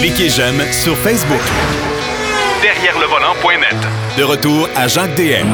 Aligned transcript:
Cliquez 0.00 0.28
j'aime 0.28 0.60
sur 0.72 0.96
Facebook. 0.98 1.40
Derrière 2.62 2.98
le 2.98 3.06
volant.net. 3.06 3.76
De 4.18 4.22
retour 4.22 4.68
à 4.76 4.88
Jacques 4.88 5.14
DM. 5.16 5.46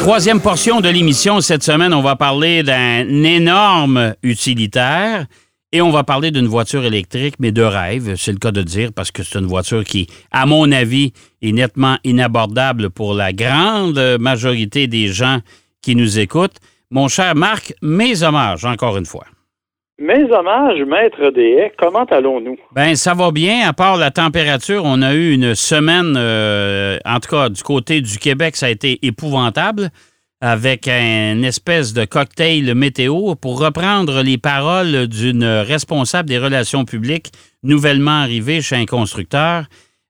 Troisième 0.00 0.40
portion 0.40 0.80
de 0.80 0.88
l'émission. 0.88 1.40
Cette 1.40 1.62
semaine, 1.62 1.92
on 1.92 2.02
va 2.02 2.16
parler 2.16 2.62
d'un 2.62 3.06
énorme 3.24 4.14
utilitaire 4.22 5.26
et 5.72 5.82
on 5.82 5.90
va 5.90 6.04
parler 6.04 6.30
d'une 6.30 6.46
voiture 6.46 6.84
électrique, 6.84 7.34
mais 7.38 7.52
de 7.52 7.62
rêve, 7.62 8.14
c'est 8.16 8.32
le 8.32 8.38
cas 8.38 8.52
de 8.52 8.62
dire, 8.62 8.90
parce 8.94 9.10
que 9.10 9.22
c'est 9.22 9.38
une 9.38 9.46
voiture 9.46 9.84
qui, 9.84 10.06
à 10.30 10.46
mon 10.46 10.72
avis, 10.72 11.12
est 11.42 11.52
nettement 11.52 11.98
inabordable 12.04 12.90
pour 12.90 13.12
la 13.12 13.32
grande 13.32 14.18
majorité 14.18 14.86
des 14.86 15.08
gens 15.08 15.40
qui 15.82 15.94
nous 15.94 16.18
écoutent. 16.18 16.56
Mon 16.90 17.08
cher 17.08 17.34
Marc, 17.34 17.74
mes 17.82 18.22
hommages, 18.22 18.64
encore 18.64 18.96
une 18.96 19.04
fois. 19.04 19.26
Mes 20.00 20.30
hommages, 20.30 20.80
maître 20.86 21.30
des 21.30 21.72
comment 21.76 22.04
allons-nous? 22.04 22.56
Ben 22.72 22.94
ça 22.94 23.14
va 23.14 23.32
bien, 23.32 23.66
à 23.68 23.72
part 23.72 23.96
la 23.96 24.12
température. 24.12 24.82
On 24.84 25.02
a 25.02 25.12
eu 25.12 25.32
une 25.32 25.56
semaine, 25.56 26.14
euh, 26.16 26.98
en 27.04 27.18
tout 27.18 27.30
cas 27.30 27.48
du 27.48 27.60
côté 27.64 28.00
du 28.00 28.16
Québec, 28.18 28.54
ça 28.54 28.66
a 28.66 28.68
été 28.68 29.04
épouvantable, 29.04 29.90
avec 30.40 30.86
un 30.86 31.42
espèce 31.42 31.94
de 31.94 32.04
cocktail 32.04 32.72
météo. 32.76 33.34
Pour 33.34 33.58
reprendre 33.58 34.22
les 34.22 34.38
paroles 34.38 35.08
d'une 35.08 35.42
responsable 35.44 36.28
des 36.28 36.38
relations 36.38 36.84
publiques 36.84 37.32
nouvellement 37.64 38.22
arrivée 38.22 38.62
chez 38.62 38.76
un 38.76 38.86
constructeur, 38.86 39.64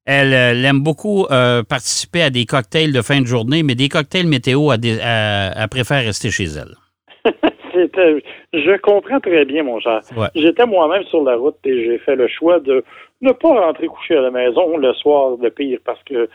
elle, 0.05 0.35
aime 0.67 0.81
beaucoup 0.81 1.25
euh, 1.31 1.63
participer 1.63 2.25
à 2.25 2.31
des 2.31 2.45
cocktails 2.45 2.93
de 2.93 3.01
fin 3.01 3.23
de 3.23 3.27
journée, 3.27 3.63
mais 3.63 3.75
des 3.75 3.89
cocktails 3.89 4.27
météo, 4.27 4.71
elle 4.71 5.69
préfère 5.71 6.05
rester 6.05 6.31
chez 6.31 6.45
elle. 6.45 6.77
Je 8.53 8.81
comprends 8.81 9.21
très 9.21 9.45
bien, 9.45 9.63
mon 9.63 9.81
cher. 9.81 10.01
J'étais 10.35 10.67
moi-même 10.67 11.05
sur 11.05 11.23
la 11.23 11.37
route 11.37 11.57
et 11.65 11.85
j'ai 11.85 11.99
fait 11.99 12.17
le 12.17 12.29
choix 12.29 12.61
de 12.61 12.85
ne 13.21 13.33
pas 13.33 13.49
rentrer 13.49 13.87
coucher 13.87 14.17
à 14.17 14.23
la 14.23 14.31
maison 14.31 14.77
le 14.77 14.93
soir 14.95 15.37
de 15.39 15.49
pire 15.49 15.79
parce 15.85 16.03
que 16.05 16.29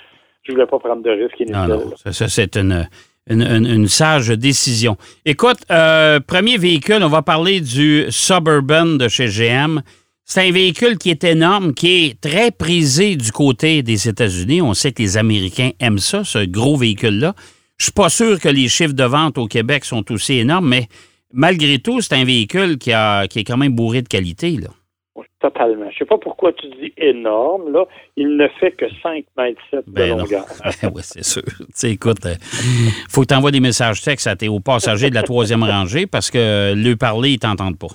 je 0.43 0.51
voulais 0.51 0.65
pas 0.65 0.79
prendre 0.79 1.03
de 1.03 1.09
risques 1.09 1.39
inutiles. 1.39 1.95
ça, 2.11 2.27
c'est 2.27 2.57
une, 2.57 2.87
une, 3.27 3.87
sage 3.87 4.29
décision. 4.29 4.97
Écoute, 5.25 5.59
euh, 5.71 6.19
premier 6.19 6.57
véhicule, 6.57 6.99
on 7.01 7.09
va 7.09 7.21
parler 7.21 7.61
du 7.61 8.05
Suburban 8.09 8.97
de 8.97 9.07
chez 9.07 9.27
GM. 9.27 9.81
C'est 10.25 10.47
un 10.47 10.51
véhicule 10.51 10.97
qui 10.97 11.09
est 11.09 11.23
énorme, 11.23 11.73
qui 11.73 12.05
est 12.05 12.21
très 12.21 12.51
prisé 12.51 13.15
du 13.15 13.31
côté 13.31 13.83
des 13.83 14.07
États-Unis. 14.07 14.61
On 14.61 14.73
sait 14.73 14.91
que 14.91 15.01
les 15.01 15.17
Américains 15.17 15.71
aiment 15.79 15.99
ça, 15.99 16.23
ce 16.23 16.45
gros 16.45 16.77
véhicule-là. 16.77 17.33
Je 17.77 17.85
suis 17.85 17.93
pas 17.93 18.09
sûr 18.09 18.39
que 18.39 18.49
les 18.49 18.69
chiffres 18.69 18.93
de 18.93 19.03
vente 19.03 19.37
au 19.37 19.47
Québec 19.47 19.83
sont 19.83 20.09
aussi 20.11 20.39
énormes, 20.39 20.69
mais 20.69 20.87
malgré 21.33 21.79
tout, 21.79 21.99
c'est 22.01 22.15
un 22.15 22.23
véhicule 22.23 22.77
qui, 22.77 22.93
a, 22.93 23.27
qui 23.27 23.39
est 23.39 23.43
quand 23.43 23.57
même 23.57 23.75
bourré 23.75 24.01
de 24.01 24.07
qualité. 24.07 24.51
Là. 24.51 24.69
Oui, 25.15 25.25
totalement. 25.39 25.89
Je 25.89 25.95
ne 25.95 25.99
sais 25.99 26.05
pas 26.05 26.17
pourquoi 26.17 26.53
tu 26.53 26.67
dis 26.69 26.93
énorme. 26.97 27.71
Là. 27.71 27.85
Il 28.15 28.37
ne 28.37 28.47
fait 28.59 28.71
que 28.71 28.85
5 29.01 29.25
mètres 29.37 29.61
7 29.69 29.87
de 29.87 29.91
ben 29.91 30.17
longueur. 30.17 30.45
oui, 30.83 31.01
c'est 31.01 31.23
sûr. 31.23 31.43
Tu 31.77 31.87
écoute, 31.87 32.19
il 32.23 32.29
euh, 32.29 32.89
faut 33.09 33.21
que 33.21 33.27
tu 33.27 33.33
envoies 33.33 33.51
des 33.51 33.59
messages 33.59 34.01
textes 34.01 34.27
à 34.27 34.35
tes 34.35 34.47
aux 34.47 34.59
passagers 34.59 35.09
de 35.09 35.15
la 35.15 35.23
troisième 35.23 35.63
rangée 35.63 36.07
parce 36.07 36.31
que 36.31 36.73
le 36.75 36.95
parler, 36.95 37.29
ils 37.31 37.33
ne 37.33 37.39
t'entendent 37.39 37.79
pas. 37.79 37.93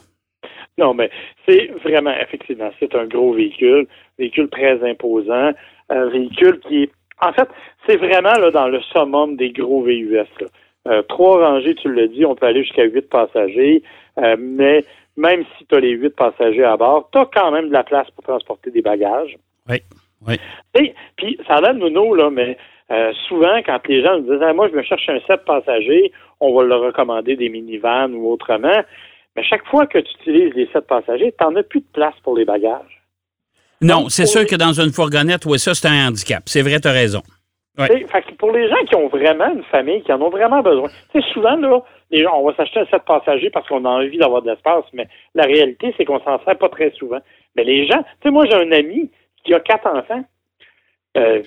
Non, 0.76 0.94
mais 0.94 1.10
c'est 1.46 1.72
vraiment, 1.82 2.14
effectivement, 2.22 2.70
c'est 2.78 2.94
un 2.94 3.06
gros 3.06 3.32
véhicule, 3.32 3.88
véhicule 4.16 4.48
très 4.48 4.88
imposant, 4.88 5.50
un 5.88 6.06
véhicule 6.06 6.60
qui 6.60 6.84
est, 6.84 6.90
en 7.20 7.32
fait, 7.32 7.48
c'est 7.84 7.96
vraiment 7.96 8.34
là, 8.34 8.52
dans 8.52 8.68
le 8.68 8.80
summum 8.92 9.36
des 9.36 9.50
gros 9.50 9.82
VUS. 9.82 10.14
Là. 10.14 10.46
Euh, 10.88 11.02
trois 11.02 11.46
rangées, 11.46 11.74
tu 11.74 11.92
l'as 11.92 12.06
dit, 12.06 12.24
on 12.24 12.34
peut 12.34 12.46
aller 12.46 12.62
jusqu'à 12.62 12.84
huit 12.84 13.08
passagers, 13.10 13.82
euh, 14.18 14.36
mais 14.38 14.84
même 15.16 15.44
si 15.56 15.66
tu 15.66 15.74
as 15.74 15.80
les 15.80 15.90
huit 15.90 16.14
passagers 16.16 16.64
à 16.64 16.76
bord, 16.76 17.08
tu 17.12 17.18
as 17.18 17.26
quand 17.26 17.50
même 17.50 17.68
de 17.68 17.72
la 17.72 17.84
place 17.84 18.08
pour 18.12 18.24
transporter 18.24 18.70
des 18.70 18.80
bagages. 18.80 19.36
Oui, 19.68 19.82
oui. 20.26 20.36
Et 20.80 20.94
puis, 21.16 21.38
ça 21.46 21.56
a 21.56 21.60
l'air 21.60 21.74
nous, 21.74 22.14
là, 22.14 22.30
mais 22.30 22.56
euh, 22.90 23.12
souvent, 23.28 23.58
quand 23.66 23.80
les 23.86 24.02
gens 24.02 24.18
nous 24.18 24.32
disent 24.32 24.42
ah, 24.42 24.54
Moi, 24.54 24.68
je 24.70 24.76
me 24.76 24.82
cherche 24.82 25.08
un 25.08 25.20
sept 25.26 25.44
passagers, 25.44 26.10
on 26.40 26.54
va 26.54 26.62
leur 26.62 26.80
recommander 26.80 27.36
des 27.36 27.50
minivans 27.50 28.10
ou 28.12 28.32
autrement. 28.32 28.82
Mais 29.36 29.44
chaque 29.44 29.66
fois 29.66 29.86
que 29.86 29.98
tu 29.98 30.10
utilises 30.20 30.54
les 30.54 30.68
sept 30.72 30.86
passagers, 30.86 31.34
tu 31.38 31.44
n'en 31.44 31.54
as 31.56 31.62
plus 31.64 31.80
de 31.80 31.86
place 31.92 32.14
pour 32.22 32.36
les 32.36 32.46
bagages. 32.46 33.02
Non, 33.82 34.08
c'est 34.08 34.26
sûr 34.26 34.46
que 34.46 34.56
dans 34.56 34.72
une 34.72 34.90
fourgonnette, 34.90 35.44
oui, 35.44 35.58
ça, 35.58 35.74
c'est 35.74 35.86
un 35.86 36.08
handicap. 36.08 36.42
C'est 36.46 36.62
vrai, 36.62 36.80
tu 36.80 36.88
as 36.88 36.92
raison 36.92 37.22
pour 38.38 38.50
les 38.52 38.68
gens 38.68 38.84
qui 38.88 38.96
ont 38.96 39.08
vraiment 39.08 39.52
une 39.52 39.62
famille, 39.64 40.02
qui 40.02 40.12
en 40.12 40.20
ont 40.20 40.30
vraiment 40.30 40.62
besoin, 40.62 40.88
souvent, 41.32 41.56
là, 41.56 41.80
les 42.10 42.22
gens, 42.22 42.38
on 42.38 42.46
va 42.46 42.56
s'acheter 42.56 42.80
un 42.80 42.86
set 42.86 43.02
passager 43.04 43.50
parce 43.50 43.68
qu'on 43.68 43.84
a 43.84 43.88
envie 43.88 44.18
d'avoir 44.18 44.42
de 44.42 44.50
l'espace, 44.50 44.84
mais 44.92 45.06
la 45.34 45.44
réalité, 45.44 45.94
c'est 45.96 46.04
qu'on 46.04 46.20
s'en 46.20 46.42
sert 46.44 46.58
pas 46.58 46.68
très 46.68 46.90
souvent. 46.92 47.20
Mais 47.54 47.64
les 47.64 47.86
gens, 47.86 48.02
tu 48.02 48.08
sais, 48.24 48.30
moi, 48.30 48.46
j'ai 48.46 48.54
un 48.54 48.72
ami 48.72 49.10
qui 49.44 49.54
a 49.54 49.60
quatre 49.60 49.86
enfants. 49.86 50.24
Euh, 51.16 51.42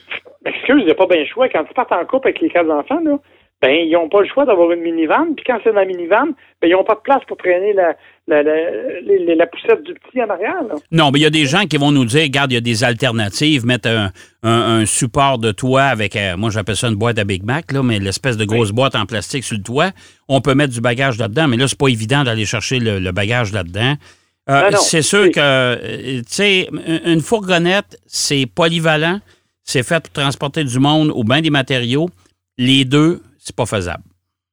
excuse, 0.46 0.81
il 0.81 0.86
n'y 0.86 0.91
a 0.91 0.96
pas 0.96 1.08
bien 1.08 1.25
choix. 1.25 1.50
Quand 1.50 1.66
ils 1.70 1.74
partent 1.74 1.91
en 1.91 2.06
couple 2.06 2.30
avec 2.30 2.41
les 2.41 2.50
quatre 2.50 2.70
enfants, 2.70 3.00
là, 3.03 3.18
ben, 3.62 3.70
ils 3.70 3.92
n'ont 3.92 4.10
pas 4.10 4.22
le 4.22 4.28
choix 4.28 4.46
d'avoir 4.46 4.72
une 4.72 4.82
minivan. 4.82 5.34
Puis 5.36 5.44
quand 5.46 5.60
c'est 5.64 5.70
dans 5.70 5.80
la 5.80 5.86
minivan, 5.86 6.26
ben, 6.62 6.68
ils 6.68 6.72
n'ont 6.72 6.84
pas 6.84 6.96
de 6.96 7.02
place 7.02 7.22
pour 7.28 7.38
traîner 7.38 7.74
la, 7.74 7.96
la, 8.28 8.42
la, 8.42 9.48
poussette 9.48 9.84
du 9.84 9.94
petit 9.94 10.22
en 10.22 10.30
arrière. 10.30 10.64
Non, 10.92 11.12
mais 11.12 11.20
il 11.20 11.22
y 11.22 11.28
a 11.28 11.30
des 11.30 11.46
gens 11.46 11.66
qui 11.66 11.78
vont 11.78 11.92
nous 11.92 12.06
dire, 12.06 12.24
regarde, 12.24 12.52
il 12.52 12.56
y 12.56 12.58
a 12.58 12.62
des 12.62 12.84
alternatives, 12.84 13.66
mettre 13.66 14.12
un, 14.42 14.86
support 14.86 15.38
de 15.38 15.52
toit 15.52 15.84
avec, 15.84 16.16
euh, 16.16 16.36
moi 16.38 16.50
j'appelle 16.50 16.76
ça 16.76 16.88
une 16.88 16.96
boîte 16.96 17.20
à 17.20 17.24
Big 17.24 17.44
Mac, 17.44 17.72
là, 17.72 17.84
mais 17.84 18.00
l'espèce 18.00 18.36
de 18.36 18.46
grosse 18.46 18.72
boîte 18.72 18.96
en 18.96 19.06
plastique 19.06 19.44
sur 19.44 19.58
le 19.58 19.64
toit. 19.64 19.92
On 20.28 20.42
peut 20.42 20.56
mettre 20.56 20.74
du 20.74 20.82
bagage 20.82 21.20
là-dedans, 21.20 21.48
mais 21.48 21.58
là, 21.58 21.68
c'est 21.68 21.78
pas 21.78 21.90
évident 21.90 22.24
d'aller 22.24 22.46
chercher 22.46 22.80
le, 22.80 23.12
bagage 23.12 23.54
là-dedans. 23.54 23.96
Euh, 24.50 24.72
c'est 24.78 25.04
sûr 25.04 25.30
que, 25.30 25.40
euh, 25.40 26.22
tu 26.22 26.24
sais, 26.28 26.70
une 27.06 27.22
fourgonnette, 27.22 28.00
c'est 28.08 28.48
polyvalent, 28.48 29.20
c'est 29.64 29.84
fait 29.84 30.02
pour 30.02 30.14
transporter 30.14 30.64
du 30.64 30.80
monde 30.80 31.12
ou 31.14 31.24
bien 31.24 31.42
des 31.42 31.52
matériaux. 31.52 32.10
Les 32.58 32.86
deux, 32.86 33.22
c'est 33.41 33.56
pas 33.56 33.66
faisable. 33.66 34.03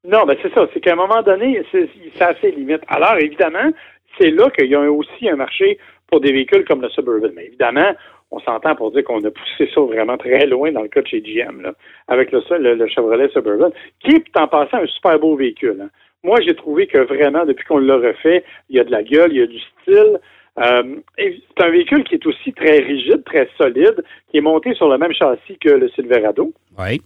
Non, 0.05 0.25
mais 0.27 0.39
c'est 0.43 0.53
ça. 0.55 0.67
C'est 0.73 0.81
qu'à 0.81 0.93
un 0.93 0.97
moment 0.97 1.23
donné, 1.23 1.63
c'est 1.71 2.23
assez 2.23 2.51
limite. 2.53 2.81
Alors, 2.89 3.17
évidemment, 3.19 3.71
c'est 4.19 4.31
là 4.31 4.49
qu'il 4.51 4.67
y 4.67 4.75
a 4.75 4.81
aussi 4.81 5.29
un 5.29 5.37
marché 5.37 5.79
pour 6.11 6.21
des 6.21 6.33
véhicules 6.33 6.65
comme 6.65 6.81
le 6.81 6.89
Suburban. 6.89 7.29
Mais 7.35 7.47
évidemment, 7.47 7.93
on 8.31 8.41
s'entend 8.41 8.75
pour 8.75 8.91
dire 8.93 9.05
qu'on 9.05 9.23
a 9.25 9.31
poussé 9.31 9.71
ça 9.75 9.81
vraiment 9.83 10.17
très 10.17 10.47
loin 10.47 10.73
dans 10.73 10.83
le 10.83 10.89
cas 10.89 11.03
de 11.03 11.07
chez 11.07 11.21
GM, 11.21 11.61
là, 11.61 11.73
avec 12.09 12.33
le, 12.33 12.41
le, 12.59 12.89
Chevrolet 12.89 13.29
Suburban, 13.29 13.71
qui 14.01 14.13
est 14.13 14.37
en 14.39 14.49
passant 14.49 14.79
un 14.79 14.87
super 14.87 15.19
beau 15.19 15.37
véhicule. 15.37 15.81
Hein. 15.83 15.91
Moi, 16.25 16.41
j'ai 16.41 16.55
trouvé 16.55 16.87
que 16.87 16.99
vraiment, 16.99 17.45
depuis 17.45 17.67
qu'on 17.67 17.79
l'a 17.79 17.97
refait, 17.97 18.45
il 18.71 18.77
y 18.77 18.81
a 18.81 18.85
de 18.85 18.91
la 18.91 19.03
gueule, 19.03 19.33
il 19.33 19.39
y 19.39 19.43
a 19.43 19.47
du 19.47 19.61
style. 19.61 20.19
Euh, 20.59 20.97
c'est 21.19 21.65
un 21.65 21.71
véhicule 21.71 22.05
qui 22.05 22.15
est 22.15 22.27
aussi 22.27 22.53
très 22.53 22.79
rigide, 22.79 23.23
très 23.25 23.49
solide, 23.57 24.03
qui 24.31 24.39
est 24.39 24.43
monté 24.43 24.75
sur 24.75 24.89
le 24.89 24.99
même 24.99 25.13
châssis 25.13 25.59
que 25.59 25.69
le 25.69 25.89
Silverado. 25.91 26.53
Oui. 26.79 27.01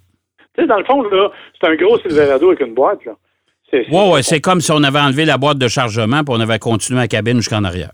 Tu 0.54 0.62
sais, 0.62 0.66
dans 0.66 0.78
le 0.78 0.84
fond, 0.84 1.02
là, 1.02 1.30
c'est 1.60 1.68
un 1.68 1.74
gros 1.76 1.98
Silverado 1.98 2.48
avec 2.48 2.60
une 2.60 2.74
boîte, 2.74 3.04
là. 3.04 3.12
Oui, 3.72 4.12
ouais, 4.12 4.22
c'est 4.22 4.40
comme 4.40 4.60
si 4.60 4.70
on 4.70 4.82
avait 4.82 4.98
enlevé 4.98 5.24
la 5.24 5.38
boîte 5.38 5.56
de 5.56 5.66
chargement 5.66 6.18
et 6.18 6.24
on 6.28 6.40
avait 6.40 6.58
continué 6.58 7.00
la 7.00 7.08
cabine 7.08 7.36
jusqu'en 7.36 7.64
arrière. 7.64 7.92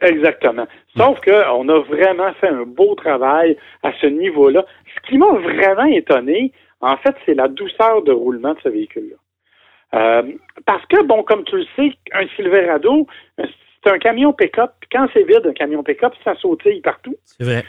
Exactement. 0.00 0.66
Sauf 0.96 1.20
qu'on 1.20 1.68
a 1.68 1.78
vraiment 1.80 2.32
fait 2.40 2.48
un 2.48 2.64
beau 2.64 2.96
travail 2.96 3.56
à 3.84 3.92
ce 4.00 4.06
niveau-là. 4.06 4.64
Ce 4.96 5.08
qui 5.08 5.18
m'a 5.18 5.30
vraiment 5.30 5.84
étonné, 5.84 6.52
en 6.80 6.96
fait, 6.96 7.14
c'est 7.26 7.34
la 7.34 7.46
douceur 7.46 8.02
de 8.02 8.10
roulement 8.10 8.54
de 8.54 8.58
ce 8.62 8.68
véhicule-là. 8.70 9.16
Euh, 9.92 10.22
parce 10.66 10.84
que, 10.86 11.02
bon, 11.02 11.22
comme 11.22 11.44
tu 11.44 11.58
le 11.58 11.66
sais, 11.76 11.92
un 12.12 12.26
Silverado, 12.36 13.06
c'est 13.38 13.90
un 13.90 13.98
camion 13.98 14.32
pick-up. 14.32 14.72
Quand 14.90 15.06
c'est 15.12 15.24
vide, 15.24 15.46
un 15.46 15.52
camion 15.52 15.82
pick-up, 15.82 16.14
ça 16.24 16.34
sautille 16.36 16.80
partout. 16.80 17.14
C'est 17.24 17.44
vrai. 17.44 17.64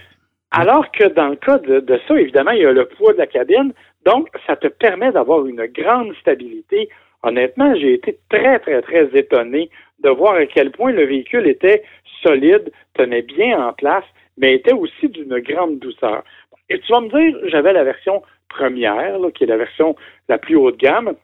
Alors 0.51 0.91
que 0.91 1.07
dans 1.07 1.29
le 1.29 1.37
cas 1.37 1.57
de, 1.59 1.99
ça, 2.07 2.19
évidemment, 2.19 2.51
il 2.51 2.61
y 2.61 2.65
a 2.65 2.71
le 2.71 2.85
poids 2.85 3.13
de 3.13 3.17
la 3.17 3.27
cabine. 3.27 3.73
Donc, 4.05 4.29
ça 4.47 4.55
te 4.55 4.67
permet 4.67 5.11
d'avoir 5.11 5.45
une 5.45 5.65
grande 5.67 6.13
stabilité. 6.15 6.89
Honnêtement, 7.23 7.75
j'ai 7.75 7.93
été 7.93 8.17
très, 8.29 8.59
très, 8.59 8.81
très 8.81 9.09
étonné 9.13 9.69
de 9.99 10.09
voir 10.09 10.33
à 10.33 10.45
quel 10.45 10.71
point 10.71 10.91
le 10.91 11.05
véhicule 11.05 11.47
était 11.47 11.83
solide, 12.23 12.71
tenait 12.95 13.21
bien 13.21 13.63
en 13.63 13.73
place, 13.73 14.05
mais 14.37 14.55
était 14.55 14.73
aussi 14.73 15.09
d'une 15.09 15.39
grande 15.39 15.79
douceur. 15.79 16.23
Et 16.69 16.79
tu 16.79 16.91
vas 16.91 17.01
me 17.01 17.09
dire, 17.09 17.39
j'avais 17.49 17.73
la 17.73 17.83
version 17.83 18.23
première, 18.49 19.19
qui 19.35 19.43
est 19.43 19.47
la 19.47 19.57
version 19.57 19.95
la 20.29 20.37
plus 20.37 20.55
haut 20.55 20.71
de 20.71 20.77
gamme. 20.77 21.15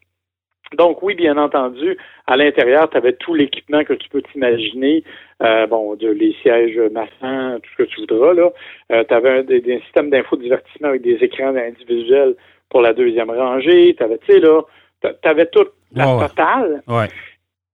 Donc 0.73 1.01
oui, 1.01 1.15
bien 1.15 1.37
entendu, 1.37 1.97
à 2.27 2.35
l'intérieur, 2.35 2.89
tu 2.89 2.97
avais 2.97 3.13
tout 3.13 3.33
l'équipement 3.33 3.85
que 3.85 3.93
tu 3.93 4.09
peux 4.09 4.21
t'imaginer, 4.21 5.03
euh, 5.41 5.65
bon, 5.65 5.95
de, 5.95 6.09
les 6.09 6.33
sièges 6.41 6.77
massants, 6.91 7.59
tout 7.61 7.69
ce 7.77 7.83
que 7.83 7.89
tu 7.89 8.01
voudras. 8.01 8.33
là. 8.33 8.49
Euh, 8.91 9.03
tu 9.07 9.13
avais 9.13 9.29
un, 9.29 9.43
des, 9.43 9.61
des 9.61 9.79
systèmes 9.81 10.09
d'infodivertissement 10.09 10.89
avec 10.89 11.03
des 11.03 11.23
écrans 11.23 11.55
individuels 11.55 12.35
pour 12.69 12.81
la 12.81 12.93
deuxième 12.93 13.29
rangée. 13.29 13.95
Tu 13.95 14.03
avais, 14.03 14.17
tu 14.19 14.33
sais, 14.33 14.39
là, 14.39 14.61
tu 15.01 15.29
avais 15.29 15.45
toute 15.47 15.73
la 15.93 16.27
totale. 16.27 16.83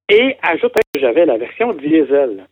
Et 0.10 0.36
ajoute 0.42 0.74
que 0.74 1.00
j'avais 1.00 1.26
la 1.26 1.38
version 1.38 1.74
diesel 1.74 2.46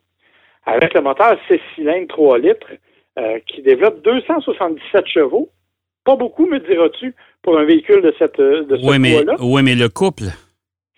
avec 0.65 0.93
le 0.93 1.01
moteur 1.01 1.37
6 1.47 1.59
cylindres 1.75 2.07
3 2.07 2.37
litres 2.39 2.71
euh, 3.19 3.39
qui 3.47 3.61
développe 3.61 4.01
277 4.03 5.05
chevaux. 5.07 5.49
Pas 6.05 6.15
beaucoup, 6.15 6.47
me 6.47 6.59
diras-tu, 6.59 7.13
pour 7.43 7.57
un 7.59 7.65
véhicule 7.65 8.01
de 8.01 8.13
cette 8.17 8.39
de 8.39 8.77
ce 8.77 8.85
oui, 8.85 8.97
mais, 8.99 9.23
oui, 9.39 9.61
mais 9.63 9.75
le 9.75 9.89
couple. 9.89 10.25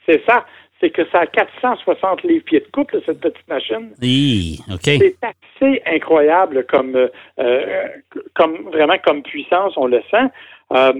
C'est 0.05 0.21
ça. 0.25 0.45
c'est 0.79 0.89
que 0.89 1.07
ça 1.11 1.21
a 1.21 1.27
460 1.27 2.23
livres-pieds 2.23 2.59
de 2.59 2.67
couple, 2.73 2.99
cette 3.05 3.21
petite 3.21 3.47
machine. 3.47 3.91
Oui, 4.01 4.59
OK. 4.69 4.81
C'est 4.83 5.15
assez 5.21 5.81
incroyable 5.85 6.65
comme, 6.65 7.09
euh, 7.39 7.87
comme 8.33 8.69
vraiment 8.69 8.97
comme 9.05 9.23
puissance, 9.23 9.73
on 9.77 9.87
le 9.87 10.01
sent. 10.11 10.27
Euh, 10.73 10.93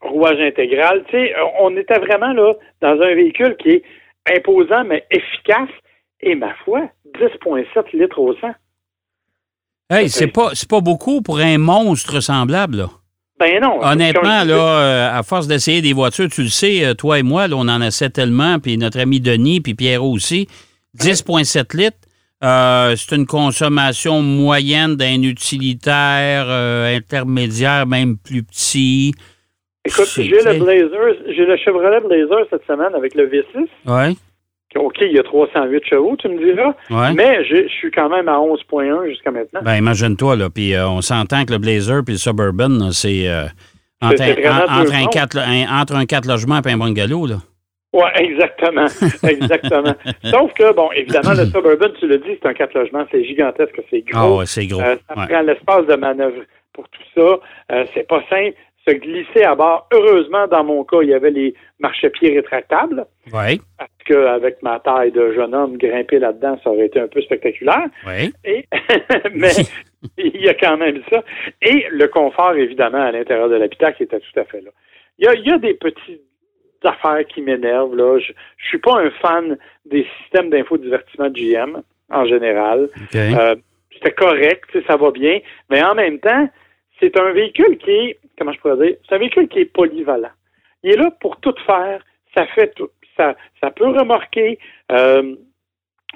rouage 0.00 0.40
intégral, 0.40 1.04
tu 1.08 1.16
sais, 1.16 1.34
on 1.60 1.76
était 1.76 1.98
vraiment 1.98 2.32
là 2.32 2.54
dans 2.80 3.00
un 3.00 3.14
véhicule 3.14 3.56
qui 3.56 3.70
est 3.70 3.82
imposant 4.36 4.84
mais 4.84 5.04
efficace 5.10 5.70
et 6.20 6.34
ma 6.34 6.54
foi, 6.64 6.88
10,7 7.18 7.96
litres 7.96 8.18
au 8.18 8.34
100. 8.34 8.48
Hey, 9.90 10.08
c'est 10.08 10.28
pas, 10.28 10.52
pas 10.68 10.80
beaucoup 10.80 11.20
pour 11.20 11.38
un 11.38 11.58
monstre 11.58 12.20
semblable, 12.20 12.78
là. 12.78 12.88
Ben 13.38 13.60
non. 13.60 13.80
Honnêtement, 13.82 14.44
là, 14.44 14.54
euh, 14.54 15.18
à 15.18 15.22
force 15.22 15.48
d'essayer 15.48 15.82
des 15.82 15.92
voitures, 15.92 16.28
tu 16.28 16.42
le 16.42 16.48
sais, 16.48 16.84
euh, 16.84 16.94
toi 16.94 17.18
et 17.18 17.22
moi, 17.22 17.48
là, 17.48 17.56
on 17.56 17.68
en 17.68 17.82
essaie 17.82 18.08
tellement, 18.08 18.58
puis 18.60 18.78
notre 18.78 19.00
ami 19.00 19.20
Denis, 19.20 19.60
puis 19.60 19.74
Pierrot 19.74 20.12
aussi. 20.12 20.46
10,7 20.96 21.76
litres, 21.76 21.98
euh, 22.44 22.94
c'est 22.96 23.16
une 23.16 23.26
consommation 23.26 24.22
moyenne 24.22 24.94
d'un 24.94 25.22
utilitaire 25.22 26.48
intermédiaire, 26.48 27.86
même 27.86 28.16
plus 28.16 28.44
petit. 28.44 29.12
Écoute, 29.86 30.08
j'ai 30.16 30.28
le 30.28 30.58
Blazer, 30.58 31.14
j'ai 31.28 31.44
le 31.44 31.56
Chevrolet 31.58 32.00
Blazer 32.00 32.46
cette 32.48 32.64
semaine 32.66 32.94
avec 32.94 33.14
le 33.14 33.26
V6. 33.28 33.68
Oui. 33.86 34.16
OK, 34.76 34.96
il 35.02 35.12
y 35.12 35.18
a 35.18 35.22
308 35.22 35.84
chevaux, 35.84 36.16
tu 36.16 36.28
me 36.28 36.38
diras. 36.38 36.74
Mais 37.12 37.44
je 37.44 37.68
suis 37.68 37.90
quand 37.90 38.08
même 38.08 38.28
à 38.28 38.38
11,1 38.38 39.08
jusqu'à 39.08 39.30
maintenant. 39.30 39.60
Ben, 39.62 39.76
imagine-toi, 39.76 40.36
là. 40.36 40.50
Puis 40.50 40.74
euh, 40.74 40.88
on 40.88 41.00
s'entend 41.00 41.44
que 41.44 41.52
le 41.52 41.58
Blazer 41.58 42.02
puis 42.04 42.14
le 42.14 42.18
Suburban, 42.18 42.90
c'est 42.90 43.28
euh, 43.28 43.44
entre, 44.00 44.22
un, 44.22 45.06
quatre, 45.06 45.38
entre 45.70 45.94
un 45.94 46.06
4 46.06 46.26
logements 46.26 46.60
et 46.60 46.72
un 46.72 46.78
bungalow, 46.78 47.26
là. 47.26 47.36
Oui, 47.92 48.08
exactement. 48.16 48.86
Exactement. 49.22 49.94
Sauf 50.24 50.52
que, 50.54 50.74
bon, 50.74 50.90
évidemment, 50.96 51.30
le 51.30 51.44
Suburban, 51.46 51.86
tu 52.00 52.08
le 52.08 52.18
dis, 52.18 52.36
c'est 52.42 52.48
un 52.48 52.52
4 52.52 52.74
logements, 52.74 53.04
c'est 53.12 53.22
gigantesque, 53.22 53.80
c'est 53.88 54.00
gros. 54.00 54.18
Ah 54.18 54.34
ouais, 54.34 54.46
c'est 54.46 54.66
gros. 54.66 54.80
Euh, 54.80 54.96
ça 55.08 55.14
prend 55.14 55.42
l'espace 55.42 55.86
de 55.86 55.94
manœuvre 55.94 56.42
pour 56.72 56.88
tout 56.88 57.02
ça. 57.14 57.86
c'est 57.94 58.08
pas 58.08 58.20
simple 58.28 58.56
se 58.86 58.92
glisser 58.92 59.42
à 59.42 59.54
bord. 59.54 59.88
Heureusement, 59.92 60.46
dans 60.46 60.64
mon 60.64 60.84
cas, 60.84 60.98
il 61.02 61.08
y 61.08 61.14
avait 61.14 61.30
les 61.30 61.54
marchepieds 61.78 62.34
rétractables. 62.34 63.06
Oui. 63.32 63.60
Parce 63.78 63.90
qu'avec 64.06 64.62
ma 64.62 64.78
taille 64.80 65.12
de 65.12 65.32
jeune 65.32 65.54
homme, 65.54 65.78
grimper 65.78 66.18
là-dedans, 66.18 66.58
ça 66.62 66.70
aurait 66.70 66.86
été 66.86 67.00
un 67.00 67.08
peu 67.08 67.22
spectaculaire. 67.22 67.86
Oui. 68.06 68.32
Et, 68.44 68.66
mais 69.34 69.52
il 70.18 70.40
y 70.42 70.48
a 70.48 70.54
quand 70.54 70.76
même 70.76 71.02
ça. 71.10 71.22
Et 71.62 71.86
le 71.90 72.06
confort, 72.08 72.54
évidemment, 72.54 73.02
à 73.02 73.12
l'intérieur 73.12 73.48
de 73.48 73.56
l'habitacle 73.56 74.02
était 74.02 74.20
tout 74.20 74.40
à 74.40 74.44
fait 74.44 74.60
là. 74.60 74.70
Il 75.18 75.24
y 75.24 75.28
a, 75.28 75.34
il 75.34 75.46
y 75.46 75.52
a 75.52 75.58
des 75.58 75.74
petites 75.74 76.22
affaires 76.82 77.24
qui 77.26 77.40
m'énervent. 77.40 77.96
Là. 77.96 78.18
Je 78.18 78.32
ne 78.32 78.68
suis 78.68 78.78
pas 78.78 79.00
un 79.00 79.10
fan 79.22 79.56
des 79.86 80.06
systèmes 80.20 80.50
d'infodivertissement 80.50 81.30
de 81.30 81.38
GM, 81.38 81.82
en 82.10 82.26
général. 82.26 82.88
Euh, 83.14 83.54
C'était 83.92 84.12
correct, 84.12 84.76
ça 84.86 84.96
va 84.96 85.10
bien. 85.10 85.38
Mais 85.70 85.82
en 85.82 85.94
même 85.94 86.18
temps, 86.18 86.48
c'est 87.00 87.18
un 87.18 87.32
véhicule 87.32 87.78
qui 87.78 87.90
est, 87.90 88.18
comment 88.38 88.52
je 88.52 88.60
pourrais 88.60 88.86
dire, 88.86 88.96
c'est 89.08 89.14
un 89.14 89.18
véhicule 89.18 89.48
qui 89.48 89.60
est 89.60 89.64
polyvalent. 89.66 90.30
Il 90.82 90.92
est 90.92 90.96
là 90.96 91.10
pour 91.20 91.38
tout 91.40 91.54
faire, 91.66 92.02
ça 92.36 92.46
fait 92.46 92.74
tout. 92.74 92.90
Ça, 93.16 93.36
ça 93.60 93.70
peut 93.70 93.86
remorquer 93.86 94.58
euh, 94.92 95.36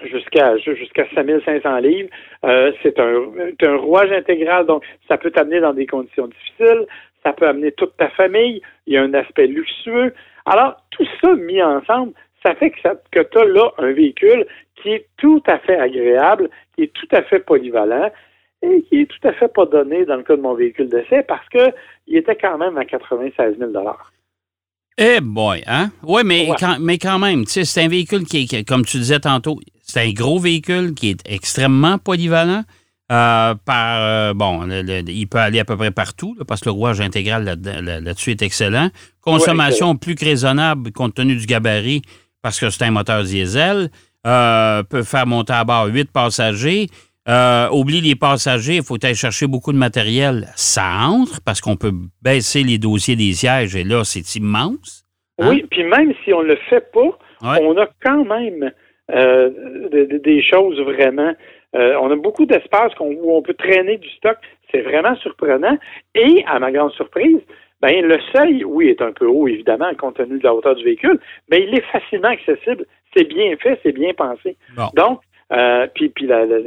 jusqu'à 0.04 0.56
jusqu'à 0.58 1.06
5500 1.14 1.78
livres. 1.78 2.10
Euh, 2.44 2.72
c'est 2.82 2.98
un, 2.98 3.30
un 3.62 3.76
rouage 3.76 4.12
intégral, 4.12 4.66
donc 4.66 4.84
ça 5.06 5.16
peut 5.16 5.30
t'amener 5.30 5.60
dans 5.60 5.72
des 5.72 5.86
conditions 5.86 6.26
difficiles, 6.26 6.86
ça 7.24 7.32
peut 7.32 7.46
amener 7.46 7.72
toute 7.72 7.96
ta 7.96 8.08
famille, 8.10 8.60
il 8.86 8.94
y 8.94 8.96
a 8.96 9.02
un 9.02 9.14
aspect 9.14 9.46
luxueux. 9.46 10.14
Alors, 10.46 10.76
tout 10.90 11.06
ça 11.20 11.34
mis 11.34 11.62
ensemble, 11.62 12.12
ça 12.44 12.54
fait 12.54 12.70
que, 12.70 12.88
que 13.10 13.20
tu 13.20 13.38
as 13.38 13.44
là 13.44 13.70
un 13.78 13.92
véhicule 13.92 14.46
qui 14.76 14.90
est 14.90 15.06
tout 15.16 15.42
à 15.46 15.58
fait 15.58 15.78
agréable, 15.78 16.48
qui 16.74 16.84
est 16.84 16.92
tout 16.92 17.08
à 17.10 17.22
fait 17.22 17.40
polyvalent, 17.40 18.10
et 18.62 18.82
qui 18.88 19.02
est 19.02 19.06
tout 19.06 19.28
à 19.28 19.32
fait 19.32 19.48
pas 19.48 19.66
donné 19.66 20.04
dans 20.04 20.16
le 20.16 20.22
cas 20.22 20.36
de 20.36 20.42
mon 20.42 20.54
véhicule 20.54 20.88
d'essai 20.88 21.22
parce 21.26 21.48
qu'il 21.48 22.16
était 22.16 22.36
quand 22.36 22.58
même 22.58 22.76
à 22.76 22.84
96 22.84 23.56
000 23.58 23.72
eh 25.00 25.20
boy, 25.20 25.62
hein? 25.68 25.90
Oui, 26.02 26.22
mais, 26.24 26.50
quand, 26.58 26.78
mais 26.80 26.98
quand 26.98 27.20
même, 27.20 27.44
c'est 27.46 27.80
un 27.80 27.86
véhicule 27.86 28.24
qui 28.24 28.48
est, 28.50 28.68
comme 28.68 28.84
tu 28.84 28.98
disais 28.98 29.20
tantôt, 29.20 29.60
c'est 29.80 30.00
un 30.00 30.10
gros 30.10 30.40
véhicule 30.40 30.92
qui 30.92 31.10
est 31.10 31.22
extrêmement 31.24 31.98
polyvalent. 31.98 32.64
Euh, 33.10 33.54
par, 33.64 34.02
euh, 34.02 34.34
bon, 34.34 34.68
il 34.68 35.26
peut 35.28 35.38
aller 35.38 35.60
à 35.60 35.64
peu 35.64 35.76
près 35.76 35.92
partout, 35.92 36.36
parce 36.48 36.60
que 36.60 36.66
le 36.66 36.72
rouage 36.72 37.00
intégral 37.00 37.44
là-dessus 37.44 38.32
est 38.32 38.42
excellent. 38.42 38.90
Consommation 39.20 39.94
plus 39.94 40.16
que 40.16 40.24
raisonnable 40.24 40.90
compte 40.90 41.14
tenu 41.14 41.36
du 41.36 41.46
gabarit, 41.46 42.02
parce 42.42 42.58
que 42.58 42.68
c'est 42.68 42.84
un 42.84 42.90
moteur 42.90 43.22
diesel. 43.22 43.90
Euh, 44.26 44.82
peut 44.82 45.04
faire 45.04 45.28
monter 45.28 45.52
à 45.52 45.62
bord 45.62 45.86
huit 45.86 46.10
passagers. 46.10 46.88
Euh, 47.28 47.68
oublie 47.72 48.00
les 48.00 48.16
passagers, 48.16 48.76
il 48.76 48.82
faut 48.82 48.96
aller 49.02 49.14
chercher 49.14 49.46
beaucoup 49.46 49.72
de 49.72 49.78
matériel. 49.78 50.46
Ça 50.56 50.86
entre 51.06 51.40
parce 51.44 51.60
qu'on 51.60 51.76
peut 51.76 51.92
baisser 52.22 52.62
les 52.62 52.78
dossiers 52.78 53.16
des 53.16 53.32
sièges 53.32 53.76
et 53.76 53.84
là, 53.84 54.02
c'est 54.04 54.34
immense. 54.36 55.04
Hein? 55.38 55.50
Oui, 55.50 55.66
puis 55.70 55.84
même 55.84 56.14
si 56.24 56.32
on 56.32 56.42
ne 56.42 56.48
le 56.48 56.56
fait 56.70 56.90
pas, 56.90 57.18
on 57.42 57.76
a 57.76 57.86
quand 58.02 58.24
même 58.24 58.72
euh, 59.10 59.50
des 59.90 60.42
choses 60.42 60.80
vraiment. 60.80 61.32
Euh, 61.76 61.96
on 62.00 62.10
a 62.10 62.16
beaucoup 62.16 62.46
d'espace 62.46 62.92
où 62.98 63.32
on 63.32 63.42
peut 63.42 63.54
traîner 63.54 63.98
du 63.98 64.08
stock. 64.10 64.38
C'est 64.72 64.80
vraiment 64.80 65.14
surprenant. 65.16 65.76
Et 66.14 66.44
à 66.46 66.58
ma 66.58 66.72
grande 66.72 66.92
surprise, 66.92 67.40
ben, 67.80 68.04
le 68.04 68.18
seuil, 68.34 68.64
oui, 68.64 68.88
est 68.88 69.02
un 69.02 69.12
peu 69.12 69.26
haut, 69.26 69.46
évidemment, 69.46 69.94
compte 69.96 70.16
tenu 70.16 70.38
de 70.38 70.44
la 70.44 70.54
hauteur 70.54 70.74
du 70.74 70.84
véhicule, 70.84 71.20
mais 71.50 71.62
il 71.62 71.74
est 71.74 71.84
facilement 71.92 72.28
accessible. 72.28 72.84
C'est 73.14 73.24
bien 73.24 73.54
fait, 73.56 73.78
c'est 73.82 73.92
bien 73.92 74.12
pensé. 74.14 74.56
Donc, 74.94 75.20
euh, 75.50 75.86
puis 75.94 76.10
puis 76.10 76.26
la, 76.26 76.44
la, 76.44 76.58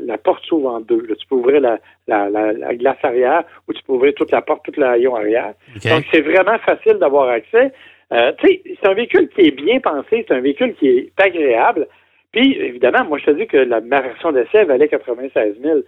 la, 0.00 0.18
porte 0.18 0.44
s'ouvre 0.46 0.70
en 0.70 0.80
deux. 0.80 1.06
Tu 1.06 1.26
peux 1.28 1.34
ouvrir 1.34 1.60
la, 1.60 1.78
la, 2.06 2.74
glace 2.74 2.96
arrière 3.02 3.44
ou 3.68 3.74
tu 3.74 3.82
peux 3.82 3.92
ouvrir 3.92 4.14
toute 4.14 4.30
la 4.30 4.40
porte, 4.40 4.64
toute 4.64 4.78
haillon 4.78 5.14
arrière. 5.14 5.52
Donc, 5.84 6.04
c'est 6.10 6.22
vraiment 6.22 6.58
facile 6.60 6.94
d'avoir 6.94 7.28
accès. 7.28 7.72
Euh, 8.12 8.32
tu 8.38 8.46
sais, 8.46 8.62
c'est 8.80 8.88
un 8.88 8.94
véhicule 8.94 9.28
qui 9.28 9.42
est 9.42 9.50
bien 9.50 9.80
pensé, 9.80 10.24
c'est 10.26 10.34
un 10.34 10.40
véhicule 10.40 10.74
qui 10.76 10.88
est 10.88 11.12
agréable. 11.20 11.86
Puis, 12.32 12.56
évidemment, 12.58 13.04
moi, 13.04 13.18
je 13.18 13.26
te 13.26 13.30
dis 13.32 13.46
que 13.46 13.58
la, 13.58 13.80
ma 13.82 14.00
version 14.00 14.32
d'essai 14.32 14.64
valait 14.64 14.88
96 14.88 15.56
000. 15.62 15.80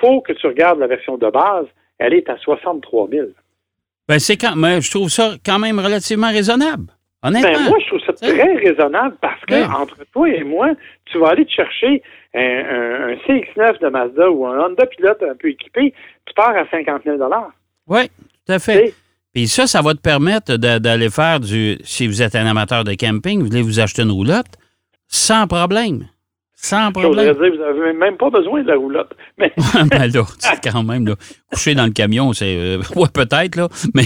faut 0.00 0.20
que 0.20 0.34
tu 0.34 0.46
regardes 0.46 0.78
la 0.78 0.86
version 0.86 1.16
de 1.16 1.30
base. 1.30 1.66
Elle 1.98 2.14
est 2.14 2.28
à 2.28 2.36
63 2.36 3.08
000. 3.10 3.26
Ben, 4.08 4.18
c'est 4.18 4.36
quand, 4.36 4.54
mais 4.56 4.80
je 4.80 4.90
trouve 4.90 5.08
ça 5.08 5.32
quand 5.44 5.58
même 5.58 5.78
relativement 5.78 6.28
raisonnable. 6.28 6.92
Ben, 7.22 7.32
moi, 7.32 7.78
je 7.80 7.86
trouve 7.88 8.00
ça 8.06 8.12
très 8.12 8.54
raisonnable 8.54 9.16
parce 9.20 9.44
que, 9.44 9.64
entre 9.74 10.04
toi 10.12 10.28
et 10.28 10.44
moi, 10.44 10.70
tu 11.06 11.18
vas 11.18 11.30
aller 11.30 11.44
te 11.44 11.50
chercher 11.50 12.02
un, 12.34 13.14
CX-9 13.26 13.80
de 13.80 13.88
Mazda 13.88 14.30
ou 14.30 14.46
un 14.46 14.66
Honda 14.66 14.86
Pilot 14.86 15.28
un 15.28 15.34
peu 15.34 15.48
équipé, 15.48 15.92
tu 16.26 16.34
pars 16.34 16.56
à 16.56 16.68
50 16.70 17.02
000 17.04 17.18
Oui, 17.88 18.08
tout 18.46 18.52
à 18.52 18.58
fait. 18.58 18.94
Puis 19.34 19.48
ça, 19.48 19.66
ça 19.66 19.82
va 19.82 19.94
te 19.94 20.00
permettre 20.00 20.56
d'aller 20.56 21.10
faire 21.10 21.40
du. 21.40 21.78
Si 21.82 22.06
vous 22.06 22.22
êtes 22.22 22.34
un 22.34 22.46
amateur 22.46 22.84
de 22.84 22.94
camping, 22.94 23.40
vous 23.40 23.46
voulez 23.46 23.62
vous 23.62 23.80
acheter 23.80 24.02
une 24.02 24.10
roulotte, 24.10 24.56
sans 25.08 25.46
problème. 25.46 26.06
Sans 26.60 26.90
problème. 26.90 27.12
Je 27.24 27.32
dire, 27.40 27.52
vous 27.52 27.80
n'avez 27.80 27.92
même 27.92 28.16
pas 28.16 28.30
besoin 28.30 28.62
de 28.62 28.68
la 28.68 28.76
roulotte. 28.76 29.14
Mais 29.38 29.52
ben 29.90 30.10
là, 30.12 30.22
quand 30.60 30.82
même, 30.82 31.06
là, 31.06 31.14
coucher 31.52 31.76
dans 31.76 31.84
le 31.84 31.92
camion, 31.92 32.32
c'est. 32.32 32.56
Euh, 32.56 32.78
ouais, 32.96 33.06
peut-être, 33.14 33.54
là. 33.54 33.68
Mais 33.94 34.02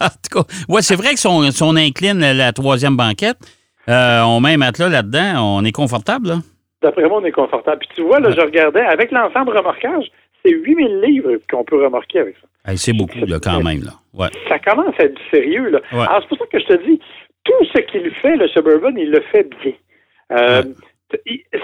en 0.00 0.08
tout 0.08 0.42
cas, 0.42 0.54
ouais, 0.68 0.82
c'est 0.82 0.96
vrai 0.96 1.14
que 1.14 1.20
si 1.20 1.28
on, 1.62 1.76
incline 1.76 2.18
la, 2.18 2.52
troisième 2.52 2.96
banquette, 2.96 3.38
euh, 3.88 4.20
on 4.22 4.40
met 4.40 4.54
un 4.54 4.56
matelas 4.56 4.88
là-dedans, 4.88 5.58
on 5.58 5.64
est 5.64 5.72
confortable, 5.72 6.28
là. 6.28 6.34
D'après 6.82 7.08
moi, 7.08 7.20
on 7.22 7.24
est 7.24 7.30
confortable. 7.32 7.78
Puis 7.78 7.88
tu 7.94 8.02
vois, 8.02 8.18
là, 8.18 8.32
je 8.32 8.40
regardais, 8.40 8.80
avec 8.80 9.12
l'ensemble 9.12 9.56
remorquage, 9.56 10.06
c'est 10.44 10.50
8000 10.50 11.00
livres 11.02 11.30
qu'on 11.48 11.62
peut 11.62 11.84
remorquer 11.84 12.18
avec 12.18 12.34
ça. 12.34 12.76
c'est 12.76 12.92
beaucoup, 12.92 13.24
là, 13.24 13.38
quand 13.40 13.62
même, 13.62 13.84
là. 13.84 13.92
Ouais. 14.12 14.28
Ça 14.48 14.58
commence 14.58 14.94
à 14.98 15.04
être 15.04 15.14
du 15.14 15.22
sérieux, 15.30 15.70
là. 15.70 15.78
Alors, 15.92 16.18
c'est 16.22 16.28
pour 16.30 16.38
ça 16.38 16.46
que 16.50 16.58
je 16.58 16.66
te 16.66 16.84
dis, 16.84 17.00
tout 17.44 17.64
ce 17.72 17.80
qu'il 17.82 18.10
fait, 18.10 18.34
le 18.34 18.48
Suburban, 18.48 18.90
il 18.96 19.12
le 19.12 19.20
fait 19.30 19.48
bien. 19.62 19.72
Euh, 20.32 20.62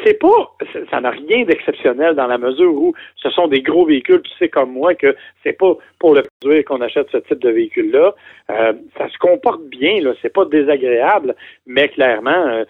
c'est 0.05 0.19
pas, 0.19 0.57
ça 0.91 1.01
n'a 1.01 1.11
rien 1.11 1.45
d'exceptionnel 1.45 2.15
dans 2.15 2.27
la 2.27 2.39
mesure 2.39 2.73
où 2.73 2.95
ce 3.17 3.31
sont 3.31 3.49
des 3.49 3.63
gros 3.63 3.87
véhicules. 3.87 4.23
Tu 4.23 4.31
sais 4.39 4.49
comme 4.49 4.73
moi 4.73 4.95
que 4.95 5.17
c'est 5.43 5.53
pas 5.53 5.75
pour 5.99 6.15
le 6.15 6.23
produire 6.41 6.65
qu'on 6.65 6.81
achète 6.81 7.09
ce 7.11 7.19
type 7.19 7.39
de 7.41 7.51
véhicule-là. 7.51 8.15
Euh, 8.51 8.73
ça 8.97 9.09
se 9.09 9.19
comporte 9.19 9.63
bien, 9.65 10.01
là. 10.01 10.13
C'est 10.23 10.33
pas 10.33 10.45
désagréable, 10.45 11.35
mais 11.67 11.89
clairement, 11.89 12.31
euh, 12.31 12.65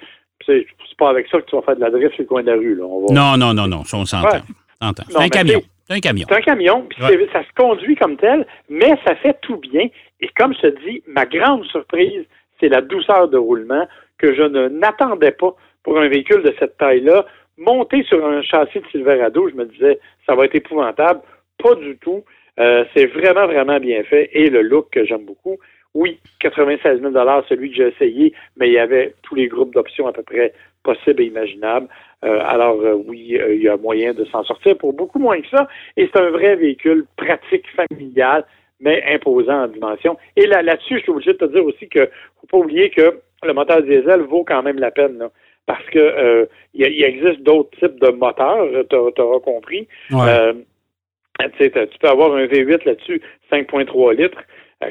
c'est 0.47 0.67
pas 0.99 1.11
avec 1.11 1.29
ça 1.29 1.41
que 1.41 1.47
tu 1.47 1.57
vas 1.57 1.63
faire 1.63 1.77
de 1.77 1.81
la 1.81 1.91
drift 1.91 2.15
sur 2.15 2.23
le 2.23 2.29
coin 2.29 2.43
de 2.43 2.51
la 2.51 2.57
rue. 2.57 2.75
Là. 2.75 2.85
Non, 3.11 3.37
non, 3.37 3.55
non, 3.55 3.67
non, 3.67 3.83
on 3.93 4.05
s'entend. 4.05 4.39
C'est 4.81 5.17
un 5.17 5.29
camion. 5.29 5.61
C'est 5.89 5.95
un 5.95 6.01
camion. 6.01 6.27
C'est 6.29 6.37
un 6.37 6.41
camion, 6.43 6.87
puis 6.89 7.01
ça 7.33 7.43
se 7.43 7.53
conduit 7.57 7.97
comme 7.97 8.17
tel, 8.17 8.47
mais 8.69 8.95
ça 9.07 9.15
fait 9.17 9.39
tout 9.41 9.57
bien. 9.57 9.89
Et 10.21 10.29
comme 10.37 10.55
je 10.55 10.69
te 10.69 10.85
dis, 10.85 11.03
ma 11.07 11.25
grande 11.25 11.65
surprise, 11.65 12.25
c'est 12.61 12.69
la 12.69 12.83
douceur 12.83 13.29
de 13.29 13.39
roulement 13.39 13.87
que 14.19 14.35
je 14.35 14.43
ne 14.43 14.69
n'attendais 14.69 15.31
pas 15.31 15.55
pour 15.83 15.99
un 15.99 16.09
véhicule 16.09 16.43
de 16.43 16.55
cette 16.59 16.77
taille-là, 16.77 17.27
monter 17.57 18.03
sur 18.05 18.25
un 18.27 18.43
châssis 18.43 18.81
de 18.81 18.87
Silverado, 18.91 19.49
je 19.49 19.55
me 19.55 19.65
disais, 19.67 19.99
ça 20.27 20.35
va 20.35 20.45
être 20.45 20.55
épouvantable. 20.55 21.21
Pas 21.63 21.75
du 21.75 21.97
tout. 21.99 22.25
Euh, 22.61 22.85
c'est 22.95 23.07
vraiment, 23.07 23.47
vraiment 23.47 23.79
bien 23.79 24.03
fait. 24.05 24.31
Et 24.33 24.49
le 24.49 24.63
look 24.63 24.91
que 24.91 25.05
j'aime 25.05 25.25
beaucoup. 25.25 25.59
oui, 25.95 26.19
96 26.41 27.01
000 27.01 27.13
celui 27.49 27.71
que 27.71 27.77
j'ai 27.77 27.89
essayé, 27.89 28.33
mais 28.57 28.69
il 28.69 28.75
y 28.75 28.79
avait 28.79 29.15
tous 29.23 29.35
les 29.35 29.49
groupes 29.49 29.75
d'options 29.75 30.07
à 30.07 30.13
peu 30.13 30.23
près 30.23 30.53
possibles 30.83 31.23
et 31.23 31.27
imaginables. 31.27 31.89
Euh, 32.25 32.41
alors 32.45 32.81
euh, 32.81 32.95
oui, 32.95 33.39
il 33.51 33.63
y 33.63 33.69
a 33.69 33.77
moyen 33.77 34.13
de 34.13 34.25
s'en 34.27 34.45
sortir 34.45 34.77
pour 34.77 34.93
beaucoup 34.93 35.19
moins 35.19 35.41
que 35.41 35.49
ça. 35.49 35.69
Et 35.97 36.09
c'est 36.13 36.21
un 36.21 36.31
vrai 36.31 36.57
véhicule 36.57 37.07
pratique, 37.17 37.67
familial, 37.75 38.45
mais 38.81 39.03
imposant 39.07 39.65
en 39.65 39.69
dimension. 39.69 40.17
Et 40.37 40.47
là, 40.47 40.63
là-dessus, 40.63 40.99
je 40.99 41.03
suis 41.03 41.13
obligé 41.13 41.33
de 41.33 41.39
te 41.39 41.53
dire 41.53 41.65
aussi 41.65 41.89
que 41.89 42.09
faut 42.41 42.47
pas 42.47 42.59
oublier 42.59 42.91
que 42.91 43.21
le 43.43 43.53
moteur 43.53 43.83
diesel 43.83 44.21
vaut 44.23 44.45
quand 44.45 44.63
même 44.63 44.79
la 44.79 44.91
peine. 44.91 45.29
Parce 45.69 45.85
que 45.91 46.49
il, 46.75 47.05
existe 47.05 47.43
d'autres 47.43 47.71
types 47.79 48.01
de 48.01 48.09
moteurs, 48.09 48.67
tu 48.91 49.23
auras 49.23 49.41
compris. 49.41 49.87
tu 50.11 51.99
peux 52.01 52.09
avoir 52.09 52.35
un 52.35 52.47
V8 52.47 52.85
là-dessus, 52.85 53.23
5.3 53.53 54.17
litres, 54.17 54.43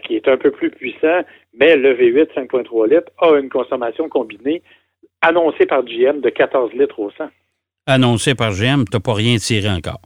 qui 0.05 0.15
est 0.15 0.27
un 0.29 0.37
peu 0.37 0.51
plus 0.51 0.69
puissant, 0.69 1.21
mais 1.53 1.75
le 1.75 1.93
V8 1.95 2.33
5.3 2.33 2.89
litres 2.89 3.11
a 3.17 3.37
une 3.37 3.49
consommation 3.49 4.07
combinée 4.07 4.61
annoncé 5.21 5.65
par 5.65 5.83
GM 5.83 6.21
de 6.21 6.29
14 6.29 6.73
litres 6.73 6.99
au 6.99 7.11
100. 7.11 7.25
Annoncé 7.87 8.35
par 8.35 8.51
GM, 8.51 8.83
tu 8.85 8.95
n'as 8.95 8.99
pas 8.99 9.13
rien 9.13 9.37
tiré 9.37 9.69
encore. 9.69 9.99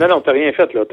Non, 0.00 0.08
non, 0.08 0.20
tu 0.20 0.28
n'as 0.28 0.34
rien 0.34 0.52
fait. 0.52 0.66
Tu 0.68 0.78
as, 0.78 0.84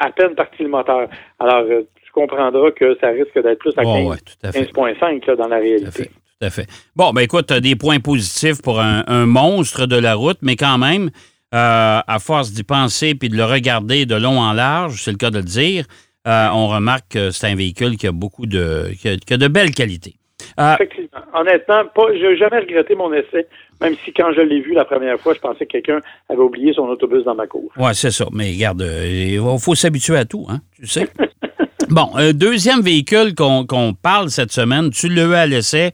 à 0.00 0.10
peine 0.10 0.34
parti 0.34 0.62
le 0.64 0.68
moteur. 0.68 1.08
Alors, 1.38 1.64
euh, 1.70 1.82
tu 2.04 2.10
comprendras 2.12 2.70
que 2.72 2.96
ça 3.00 3.08
risque 3.08 3.40
d'être 3.40 3.60
plus 3.60 3.72
à 3.76 3.82
15,5 3.82 5.36
dans 5.36 5.48
la 5.48 5.58
réalité. 5.58 6.10
Tout 6.42 6.46
à 6.46 6.50
fait. 6.50 6.66
Bon, 6.96 7.12
ben 7.12 7.20
écoute, 7.20 7.46
tu 7.46 7.54
as 7.54 7.60
des 7.60 7.76
points 7.76 8.00
positifs 8.00 8.60
pour 8.62 8.80
un, 8.80 9.26
monstre 9.26 9.86
de 9.86 9.94
la 9.94 10.16
route, 10.16 10.38
mais 10.42 10.56
quand 10.56 10.76
même, 10.76 11.10
euh, 11.54 12.00
à 12.04 12.18
force 12.18 12.50
d'y 12.50 12.64
penser 12.64 13.14
puis 13.14 13.28
de 13.28 13.36
le 13.36 13.44
regarder 13.44 14.06
de 14.06 14.16
long 14.16 14.40
en 14.40 14.52
large, 14.52 15.00
c'est 15.04 15.12
le 15.12 15.18
cas 15.18 15.30
de 15.30 15.36
le 15.36 15.44
dire, 15.44 15.84
euh, 16.26 16.48
on 16.52 16.66
remarque 16.66 17.10
que 17.10 17.30
c'est 17.30 17.46
un 17.46 17.54
véhicule 17.54 17.96
qui 17.96 18.08
a 18.08 18.12
beaucoup 18.12 18.46
de, 18.46 18.90
qui 19.00 19.32
a 19.32 19.36
de 19.36 19.46
belles 19.46 19.70
qualités. 19.70 20.16
Euh, 20.58 20.74
Effectivement. 20.74 21.20
Honnêtement, 21.32 21.82
je 21.96 22.26
n'ai 22.26 22.36
jamais 22.36 22.58
regretté 22.58 22.96
mon 22.96 23.12
essai, 23.12 23.46
même 23.80 23.94
si 24.04 24.12
quand 24.12 24.32
je 24.32 24.40
l'ai 24.40 24.62
vu 24.62 24.72
la 24.72 24.84
première 24.84 25.20
fois, 25.20 25.34
je 25.34 25.38
pensais 25.38 25.64
que 25.64 25.70
quelqu'un 25.70 26.00
avait 26.28 26.42
oublié 26.42 26.72
son 26.72 26.88
autobus 26.88 27.22
dans 27.22 27.36
ma 27.36 27.46
cour. 27.46 27.70
Oui, 27.76 27.90
c'est 27.92 28.10
ça. 28.10 28.24
Mais 28.32 28.50
regarde, 28.50 28.82
il 28.82 29.40
faut 29.60 29.76
s'habituer 29.76 30.16
à 30.16 30.24
tout, 30.24 30.46
hein, 30.48 30.58
tu 30.76 30.88
sais. 30.88 31.06
bon, 31.88 32.08
deuxième 32.34 32.80
véhicule 32.80 33.36
qu'on 33.36 33.94
parle 33.94 34.28
cette 34.30 34.50
semaine, 34.50 34.90
tu 34.90 35.08
l'as 35.08 35.22
eu 35.22 35.34
à 35.34 35.46
l'essai. 35.46 35.92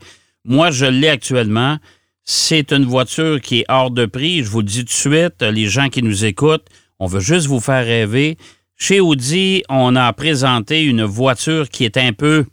Moi, 0.49 0.71
je 0.71 0.87
l'ai 0.87 1.11
actuellement. 1.11 1.77
C'est 2.25 2.73
une 2.73 2.87
voiture 2.87 3.41
qui 3.41 3.61
est 3.61 3.65
hors 3.69 3.91
de 3.91 4.07
prix. 4.07 4.43
Je 4.43 4.51
vous 4.51 4.61
le 4.61 4.67
dis 4.67 4.81
tout 4.81 4.87
de 4.87 4.91
suite, 4.91 5.43
les 5.43 5.67
gens 5.67 5.91
qui 5.91 6.03
nous 6.03 6.25
écoutent, 6.25 6.67
on 6.99 7.07
veut 7.07 7.21
juste 7.21 7.47
vous 7.47 7.61
faire 7.61 7.85
rêver. 7.85 8.39
Chez 8.75 9.01
Audi, 9.01 9.63
on 9.69 9.95
a 9.95 10.11
présenté 10.15 10.83
une 10.83 11.05
voiture 11.05 11.69
qui 11.69 11.85
est 11.85 11.99
un 11.99 12.13
peu 12.15 12.47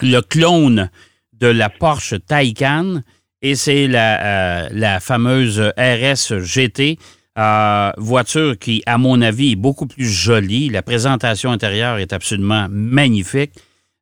le 0.00 0.20
clone 0.20 0.90
de 1.32 1.46
la 1.46 1.70
Porsche 1.70 2.14
Taycan 2.26 3.00
et 3.42 3.54
c'est 3.54 3.86
la, 3.86 4.66
euh, 4.66 5.00
fameuse 5.00 5.60
RS 5.78 6.40
GT. 6.40 6.98
Euh, 7.38 7.92
voiture 7.96 8.58
qui, 8.58 8.82
à 8.86 8.98
mon 8.98 9.20
avis, 9.22 9.52
est 9.52 9.56
beaucoup 9.56 9.86
plus 9.86 10.08
jolie. 10.08 10.68
La 10.68 10.82
présentation 10.82 11.52
intérieure 11.52 11.98
est 11.98 12.12
absolument 12.12 12.66
magnifique. 12.70 13.52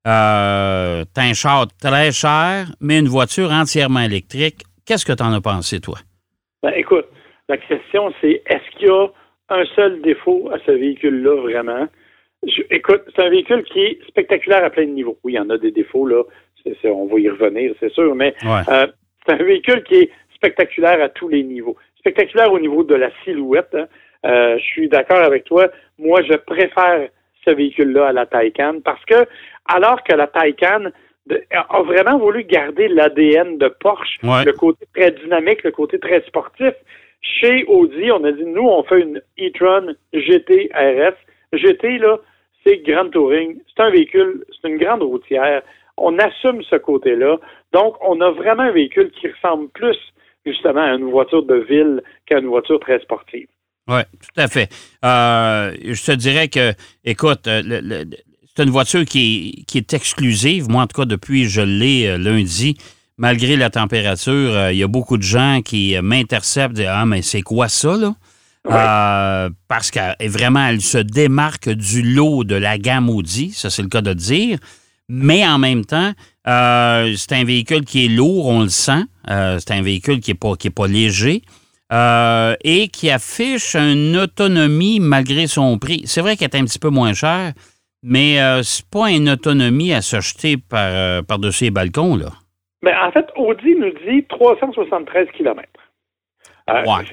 Euh, 0.06 1.04
un 1.16 1.32
char 1.32 1.66
très 1.80 2.10
cher, 2.10 2.66
mais 2.80 2.98
une 2.98 3.08
voiture 3.08 3.52
entièrement 3.52 4.00
électrique. 4.00 4.62
Qu'est-ce 4.84 5.06
que 5.06 5.12
tu 5.12 5.22
en 5.22 5.32
as 5.32 5.40
pensé, 5.40 5.80
toi? 5.80 5.98
Ben, 6.62 6.72
écoute, 6.74 7.06
la 7.48 7.56
question, 7.56 8.12
c'est 8.20 8.42
est-ce 8.46 8.76
qu'il 8.76 8.88
y 8.88 8.90
a 8.90 9.06
un 9.50 9.64
seul 9.76 10.00
défaut 10.02 10.50
à 10.52 10.58
ce 10.66 10.72
véhicule-là, 10.72 11.42
vraiment? 11.42 11.86
écoute, 12.70 13.02
c'est 13.14 13.22
un 13.22 13.30
véhicule 13.30 13.62
qui 13.64 13.80
est 13.80 13.98
spectaculaire 14.08 14.64
à 14.64 14.70
plein 14.70 14.86
de 14.86 14.90
niveaux. 14.90 15.18
Oui, 15.22 15.34
il 15.34 15.36
y 15.36 15.38
en 15.38 15.50
a 15.50 15.58
des 15.58 15.70
défauts, 15.70 16.06
là. 16.06 16.22
on 16.84 17.06
va 17.06 17.20
y 17.20 17.28
revenir, 17.28 17.72
c'est 17.78 17.92
sûr, 17.92 18.14
mais 18.14 18.34
euh, 18.44 18.86
c'est 19.24 19.34
un 19.34 19.44
véhicule 19.44 19.84
qui 19.84 19.94
est 19.94 20.10
spectaculaire 20.34 21.00
à 21.00 21.08
tous 21.08 21.28
les 21.28 21.44
niveaux. 21.44 21.76
Spectaculaire 21.98 22.52
au 22.52 22.58
niveau 22.58 22.82
de 22.82 22.96
la 22.96 23.10
silhouette. 23.22 23.74
Hein. 23.74 23.86
Euh, 24.26 24.58
je 24.58 24.64
suis 24.64 24.88
d'accord 24.88 25.22
avec 25.22 25.44
toi. 25.44 25.68
Moi, 25.98 26.22
je 26.22 26.34
préfère 26.34 27.08
ce 27.44 27.50
véhicule-là 27.50 28.08
à 28.08 28.12
la 28.12 28.26
Taycan 28.26 28.80
parce 28.84 29.04
que, 29.04 29.26
alors 29.66 30.02
que 30.02 30.14
la 30.14 30.26
Taycan 30.26 30.90
a 31.50 31.82
vraiment 31.82 32.18
voulu 32.18 32.44
garder 32.44 32.88
l'ADN 32.88 33.58
de 33.58 33.68
Porsche, 33.68 34.18
le 34.22 34.52
côté 34.52 34.86
très 34.94 35.12
dynamique, 35.12 35.62
le 35.62 35.70
côté 35.70 35.98
très 35.98 36.22
sportif, 36.22 36.74
chez 37.22 37.64
Audi, 37.66 38.10
on 38.10 38.24
a 38.24 38.32
dit, 38.32 38.44
nous, 38.44 38.66
on 38.68 38.82
fait 38.82 39.00
une 39.00 39.22
e-tron 39.38 39.94
GT 40.12 40.70
RS. 40.74 41.14
GT, 41.52 41.98
là, 41.98 42.18
c'est 42.64 42.78
Grand 42.78 43.08
Touring. 43.10 43.60
C'est 43.74 43.82
un 43.82 43.90
véhicule, 43.90 44.44
c'est 44.60 44.68
une 44.68 44.78
grande 44.78 45.02
routière. 45.02 45.62
On 45.96 46.18
assume 46.18 46.62
ce 46.64 46.76
côté-là. 46.76 47.38
Donc, 47.72 47.96
on 48.02 48.20
a 48.20 48.30
vraiment 48.30 48.64
un 48.64 48.72
véhicule 48.72 49.10
qui 49.12 49.28
ressemble 49.28 49.68
plus 49.68 49.96
justement 50.44 50.82
à 50.82 50.94
une 50.94 51.10
voiture 51.10 51.44
de 51.44 51.54
ville 51.54 52.02
qu'à 52.26 52.38
une 52.38 52.48
voiture 52.48 52.80
très 52.80 52.98
sportive. 53.00 53.46
Oui, 53.88 54.00
tout 54.20 54.40
à 54.40 54.48
fait. 54.48 54.68
Euh, 55.04 55.72
je 55.82 56.04
te 56.04 56.16
dirais 56.16 56.48
que, 56.48 56.72
écoute, 57.04 57.46
euh, 57.46 58.04
c'est 58.56 58.64
une 58.64 58.70
voiture 58.70 59.04
qui 59.04 59.64
est, 59.74 59.92
exclusive. 59.92 60.68
Moi, 60.68 60.82
en 60.82 60.86
tout 60.86 61.00
cas, 61.00 61.06
depuis 61.06 61.48
je 61.48 61.60
l'ai 61.60 62.06
euh, 62.06 62.18
lundi, 62.18 62.76
malgré 63.16 63.56
la 63.56 63.70
température, 63.70 64.70
il 64.70 64.76
y 64.78 64.82
a 64.82 64.88
beaucoup 64.88 65.16
de 65.16 65.22
gens 65.22 65.60
qui 65.64 65.96
m'interceptent 66.02 66.80
Ah, 66.86 67.06
mais 67.06 67.22
c'est 67.22 67.42
quoi 67.42 67.68
ça, 67.68 67.96
là? 67.96 68.14
Euh, 68.70 69.50
parce 69.68 69.90
qu'elle 69.90 70.16
vraiment, 70.28 70.66
elle 70.66 70.80
se 70.80 70.98
démarque 70.98 71.68
du 71.68 72.02
lot 72.02 72.44
de 72.44 72.54
la 72.54 72.78
gamme 72.78 73.10
Audi, 73.10 73.52
ça 73.52 73.70
c'est 73.70 73.82
le 73.82 73.88
cas 73.88 74.02
de 74.02 74.12
dire. 74.12 74.58
Mais 75.08 75.46
en 75.46 75.58
même 75.58 75.84
temps, 75.84 76.12
euh, 76.46 77.14
c'est 77.16 77.32
un 77.32 77.44
véhicule 77.44 77.84
qui 77.84 78.06
est 78.06 78.08
lourd, 78.08 78.46
on 78.46 78.62
le 78.62 78.68
sent. 78.68 79.02
Euh, 79.28 79.58
c'est 79.58 79.72
un 79.72 79.82
véhicule 79.82 80.20
qui 80.20 80.30
n'est 80.30 80.36
pas, 80.36 80.54
qui 80.56 80.68
est 80.68 80.70
pas 80.70 80.86
léger. 80.86 81.42
et 82.64 82.88
qui 82.88 83.10
affiche 83.10 83.74
une 83.74 84.16
autonomie 84.16 85.00
malgré 85.00 85.46
son 85.46 85.78
prix. 85.78 86.02
C'est 86.06 86.20
vrai 86.20 86.36
qu'elle 86.36 86.50
est 86.52 86.56
un 86.56 86.64
petit 86.64 86.78
peu 86.78 86.88
moins 86.88 87.12
cher, 87.12 87.52
mais 88.02 88.38
c'est 88.62 88.88
pas 88.88 89.10
une 89.10 89.30
autonomie 89.30 89.92
à 89.92 90.02
se 90.02 90.20
jeter 90.20 90.56
par, 90.56 91.24
par-dessus 91.24 91.64
les 91.64 91.70
balcons. 91.70 92.16
Là. 92.16 92.30
Mais 92.82 92.94
en 92.96 93.12
fait, 93.12 93.26
Audi 93.36 93.74
nous 93.76 93.92
dit 94.06 94.24
373 94.28 95.28
km. 95.36 95.68
ouais 96.68 97.04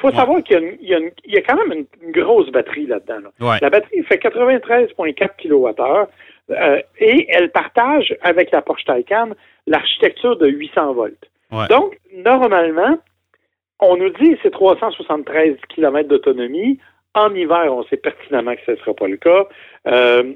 faut 0.00 0.10
savoir 0.12 0.42
qu'il 0.42 0.78
y, 0.80 1.36
a 1.36 1.42
quand 1.42 1.56
même 1.56 1.84
une, 2.02 2.12
grosse 2.12 2.50
batterie 2.50 2.86
là-dedans. 2.86 3.30
La 3.60 3.70
batterie 3.70 4.02
fait 4.04 4.22
93,4 4.22 5.28
kWh 5.38 6.06
euh, 6.50 6.82
et 6.98 7.26
elle 7.30 7.50
partage 7.50 8.16
avec 8.22 8.50
la 8.50 8.62
Porsche 8.62 8.84
Taycan 8.84 9.30
l'architecture 9.66 10.36
de 10.36 10.48
800 10.48 10.94
volts. 10.94 11.30
Donc, 11.68 11.98
normalement, 12.14 12.98
on 13.80 13.96
nous 13.96 14.10
dit 14.10 14.36
c'est 14.42 14.50
373 14.50 15.56
km 15.68 16.08
d'autonomie. 16.08 16.78
En 17.14 17.34
hiver, 17.34 17.74
on 17.74 17.84
sait 17.84 17.96
pertinemment 17.96 18.54
que 18.54 18.60
ce 18.66 18.70
ne 18.72 18.76
sera 18.76 18.94
pas 18.94 19.08
le 19.08 19.16
cas. 19.16 19.48
Euh, 19.88 20.32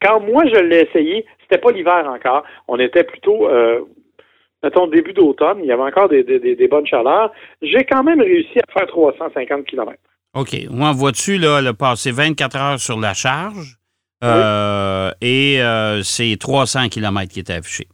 quand 0.00 0.20
moi, 0.20 0.44
je 0.46 0.58
l'ai 0.58 0.88
essayé, 0.88 1.26
c'était 1.42 1.60
pas 1.60 1.70
l'hiver 1.70 2.08
encore. 2.08 2.44
On 2.66 2.78
était 2.78 3.04
plutôt 3.04 3.48
euh, 3.48 3.80
mettons, 4.62 4.86
début 4.86 5.12
d'automne, 5.12 5.58
il 5.60 5.66
y 5.66 5.72
avait 5.72 5.82
encore 5.82 6.08
des, 6.08 6.68
bonnes 6.70 6.86
chaleurs, 6.86 7.32
j'ai 7.60 7.84
quand 7.84 8.04
même 8.04 8.20
réussi 8.20 8.58
à 8.58 8.72
faire 8.72 8.86
350 8.86 9.64
km. 9.66 9.92
OK. 10.34 10.56
Moi, 10.70 10.92
vois-tu, 10.92 11.38
là, 11.38 11.60
le 11.60 11.72
passé 11.74 12.10
24 12.10 12.56
heures 12.56 12.78
sur 12.78 12.98
la 12.98 13.14
charge 13.14 13.76
euh, 14.24 15.10
et 15.20 15.60
euh, 15.60 16.02
c'est 16.02 16.36
300 16.38 16.88
km 16.88 17.32
qui 17.32 17.40
étaient 17.40 17.54
affichés. 17.54 17.88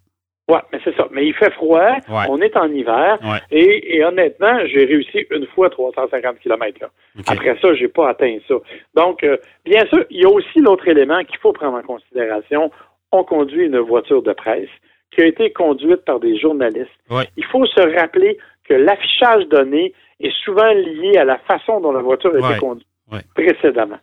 Oui, 0.49 0.59
mais 0.73 0.81
c'est 0.83 0.97
ça. 0.97 1.07
Mais 1.11 1.27
il 1.27 1.35
fait 1.35 1.53
froid, 1.53 1.97
on 2.29 2.41
est 2.41 2.57
en 2.57 2.73
hiver, 2.73 3.19
et, 3.51 4.03
honnêtement, 4.03 4.59
j'ai 4.67 4.87
réussi 4.87 5.27
une 5.31 5.47
fois 5.49 5.69
350 5.69 6.39
km. 6.41 6.79
Là. 6.81 6.89
Après 7.27 7.57
ça, 7.61 7.75
j'ai 7.75 7.89
pas 7.89 8.11
atteint 8.11 8.39
ça. 8.49 8.55
Donc, 8.95 9.23
euh, 9.25 9.37
bien 9.65 9.85
sûr, 9.87 10.05
il 10.11 10.23
y 10.23 10.25
a 10.25 10.31
aussi 10.31 10.61
l'autre 10.61 10.89
élément 10.89 11.23
qu'il 11.25 11.39
faut 11.39 11.53
prendre 11.53 11.77
en 11.77 11.83
considération. 11.83 12.71
On 13.13 13.25
conduit 13.25 13.67
une 13.67 13.79
voiture 13.79 14.23
de 14.23 14.33
presse 14.33 14.71
qui 15.11 15.23
a 15.23 15.27
été 15.27 15.53
conduite 15.53 16.05
par 16.05 16.21
des 16.21 16.39
journalistes. 16.39 16.91
Il 17.37 17.45
faut 17.47 17.67
se 17.67 17.99
rappeler 17.99 18.39
que 18.69 18.75
l'affichage 18.75 19.47
donné 19.49 19.93
est 20.21 20.35
souvent 20.45 20.73
lié 20.73 21.17
à 21.19 21.25
la 21.25 21.39
façon 21.39 21.81
dont 21.81 21.93
la 21.93 22.01
voiture 22.01 22.33
a 22.35 22.51
été 22.51 22.59
conduite 22.59 22.87
précédemment. 23.35 23.99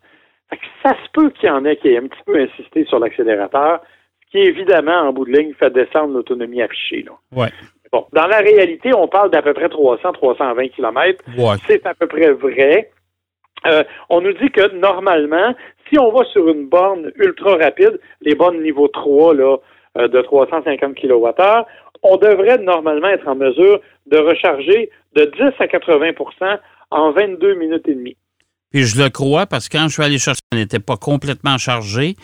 ça 0.83 0.91
se 0.91 1.11
peut 1.13 1.29
qu'il 1.31 1.49
y 1.49 1.51
en 1.51 1.65
ait 1.65 1.75
qui 1.77 1.89
aient 1.89 1.97
un 1.97 2.07
petit 2.07 2.23
peu 2.25 2.39
insisté 2.39 2.85
sur 2.85 2.99
l'accélérateur, 2.99 3.81
qui 4.35 4.41
évidemment, 4.41 5.07
en 5.07 5.13
bout 5.13 5.25
de 5.25 5.31
ligne, 5.31 5.53
fait 5.53 5.71
descendre 5.71 6.13
l'autonomie 6.13 6.61
affichée. 6.61 7.05
Bon, 7.91 8.05
dans 8.13 8.27
la 8.27 8.39
réalité, 8.39 8.93
on 8.93 9.07
parle 9.07 9.31
d'à 9.31 9.41
peu 9.41 9.53
près 9.53 9.67
300-320 9.67 10.69
km. 10.71 11.23
C'est 11.67 11.85
à 11.85 11.93
peu 11.93 12.07
près 12.07 12.31
vrai. 12.31 12.91
Euh, 13.67 13.83
on 14.09 14.21
nous 14.21 14.33
dit 14.33 14.49
que 14.51 14.75
normalement, 14.75 15.55
si 15.89 15.97
on 15.97 16.11
va 16.11 16.23
sur 16.25 16.47
une 16.49 16.67
borne 16.67 17.11
ultra 17.15 17.55
rapide, 17.55 17.99
les 18.21 18.35
bornes 18.35 18.61
niveau 18.61 18.87
3, 18.87 19.33
là, 19.33 19.57
euh, 19.97 20.07
de 20.07 20.21
350 20.21 20.95
kWh, 20.95 21.63
on 22.03 22.17
devrait 22.17 22.57
normalement 22.57 23.07
être 23.07 23.27
en 23.27 23.35
mesure 23.35 23.79
de 24.07 24.17
recharger 24.17 24.89
de 25.15 25.25
10 25.25 25.41
à 25.59 25.65
80% 25.65 26.59
en 26.91 27.11
22 27.11 27.55
minutes 27.55 27.87
et 27.87 27.95
demie. 27.95 28.17
Puis 28.71 28.83
je 28.83 29.01
le 29.01 29.09
crois 29.09 29.45
parce 29.45 29.69
que 29.69 29.77
quand 29.77 29.87
je 29.87 29.93
suis 29.93 30.03
allé 30.03 30.19
chercher, 30.19 30.41
elle 30.51 30.59
n'était 30.59 30.79
pas 30.79 30.97
complètement 30.97 31.57
chargée. 31.57 32.15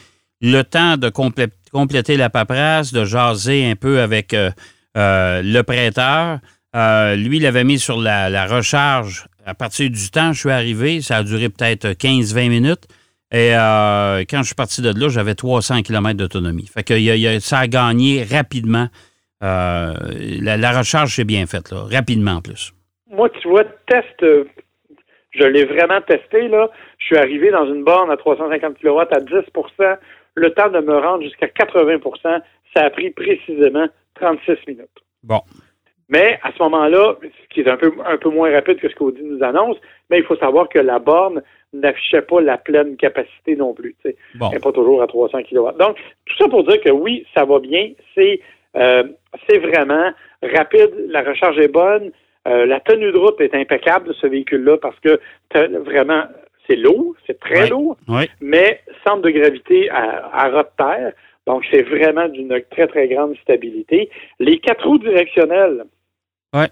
Le 0.42 0.64
temps 0.64 0.98
de 0.98 1.10
compléter 1.10 1.54
la 1.74 2.30
paperasse, 2.30 2.94
de 2.94 3.06
jaser 3.06 3.70
un 3.70 3.76
peu 3.76 4.02
avec 4.02 4.34
euh, 4.34 4.52
euh, 4.98 5.42
le 5.44 5.62
prêteur. 5.62 6.40
Euh, 6.76 7.16
lui, 7.16 7.38
il 7.38 7.46
avait 7.46 7.64
mis 7.64 7.80
sur 7.80 8.00
la, 8.00 8.46
recharge 8.46 9.26
à 9.46 9.54
partir 9.56 9.90
du 9.90 10.12
temps, 10.12 10.34
je 10.34 10.40
suis 10.42 10.52
arrivé, 10.52 11.02
ça 11.02 11.18
a 11.18 11.24
duré 11.24 11.50
peut-être 11.50 11.88
15-20 11.90 12.50
minutes. 12.50 12.88
Et 13.34 13.52
quand 13.54 14.40
je 14.42 14.48
suis 14.48 14.56
parti 14.56 14.82
de 14.82 14.90
là, 14.90 15.08
j'avais 15.10 15.36
300 15.36 15.82
km 15.84 16.18
d'autonomie. 16.18 16.68
Fait 16.68 16.84
que 16.84 16.94
a- 16.94 17.40
ça 17.40 17.60
a 17.60 17.68
gagné 17.68 18.24
rapidement. 18.24 18.88
La, 19.42 20.78
recharge, 20.78 21.16
c'est 21.16 21.24
bien 21.24 21.46
faite, 21.48 21.72
là, 21.72 21.84
rapidement 21.90 22.34
en 22.34 22.42
plus. 22.42 22.74
Moi, 23.10 23.30
tu 23.42 23.48
vois, 23.48 23.64
test, 23.88 24.22
je 24.22 25.44
l'ai 25.44 25.66
vraiment 25.66 26.02
testé, 26.02 26.48
là. 26.50 26.70
Je 27.00 27.06
suis 27.06 27.18
arrivé 27.18 27.52
dans 27.52 27.66
une 27.66 27.84
borne 27.84 28.12
à 28.12 28.18
350 28.18 28.78
kW 28.80 29.00
à 29.12 29.20
10 29.22 29.28
Le 30.36 30.54
temps 30.54 30.70
de 30.70 30.80
me 30.80 30.98
rendre 30.98 31.24
jusqu'à 31.24 31.48
80% 31.48 32.42
ça 32.76 32.86
a 32.86 32.90
pris 32.90 33.10
précisément 33.12 33.88
36 34.16 34.68
minutes. 34.68 34.88
Bon. 35.24 35.42
Mais 36.10 36.40
à 36.44 36.52
ce 36.52 36.62
moment-là, 36.64 37.16
ce 37.22 37.54
qui 37.54 37.62
est 37.62 37.70
un 37.70 37.78
peu, 37.78 37.94
un 38.06 38.18
peu 38.18 38.30
moins 38.30 38.52
rapide 38.52 38.80
que 38.80 38.90
ce 38.90 38.96
qu'Audi 38.96 39.24
nous 39.24 39.44
annonce, 39.44 39.78
mais 40.10 40.20
il 40.20 40.26
faut 40.26 40.36
savoir 40.36 40.68
que 40.68 40.80
la 40.80 41.00
borne 41.00 41.42
n'affichait 41.74 42.22
pas 42.22 42.42
la 42.42 42.58
pleine 42.58 42.98
capacité 42.98 43.56
non 43.56 43.74
plus. 43.74 43.96
Bon. 44.36 44.48
Elle 44.48 44.56
n'est 44.56 44.60
pas 44.60 44.74
toujours 44.74 45.02
à 45.02 45.08
300 45.08 45.44
kW. 45.44 45.78
Donc, 45.80 45.98
tout 46.26 46.38
ça 46.38 46.50
pour 46.50 46.66
dire 46.66 46.82
que 46.82 46.90
oui, 46.90 47.26
ça 47.34 47.46
va 47.46 47.60
bien. 47.60 47.92
C'est 48.14 48.42
euh, 48.76 49.04
vraiment 49.50 50.12
rapide. 50.44 50.92
La 51.08 51.22
recharge 51.22 51.58
est 51.60 51.72
bonne. 51.72 52.12
Euh, 52.46 52.66
la 52.66 52.82
tenue 52.82 53.12
de 53.12 53.18
route 53.18 53.40
est 53.40 53.56
impeccable 53.56 54.10
de 54.10 54.14
ce 54.14 54.28
véhicule-là 54.28 54.78
parce 54.82 55.00
que 55.00 55.20
vraiment, 55.54 56.24
c'est 56.72 56.78
lourd, 56.78 57.16
c'est 57.28 57.40
très 57.40 57.64
Ouais. 57.64 57.70
lourd, 57.70 57.98
mais 58.40 58.80
centre 59.06 59.22
de 59.24 59.30
gravité 59.30 59.90
à, 59.90 60.30
à 60.34 60.50
ras 60.50 60.64
de 60.64 60.70
terre. 60.78 61.14
Donc, 61.48 61.64
c'est 61.72 61.82
vraiment 61.84 62.28
d'une 62.30 62.62
très, 62.72 62.88
très 62.88 63.08
grande 63.08 63.36
stabilité. 63.42 64.10
Les 64.40 64.60
quatre 64.60 64.86
roues 64.88 65.00
directionnelles 65.00 65.84
Ouais. 66.54 66.68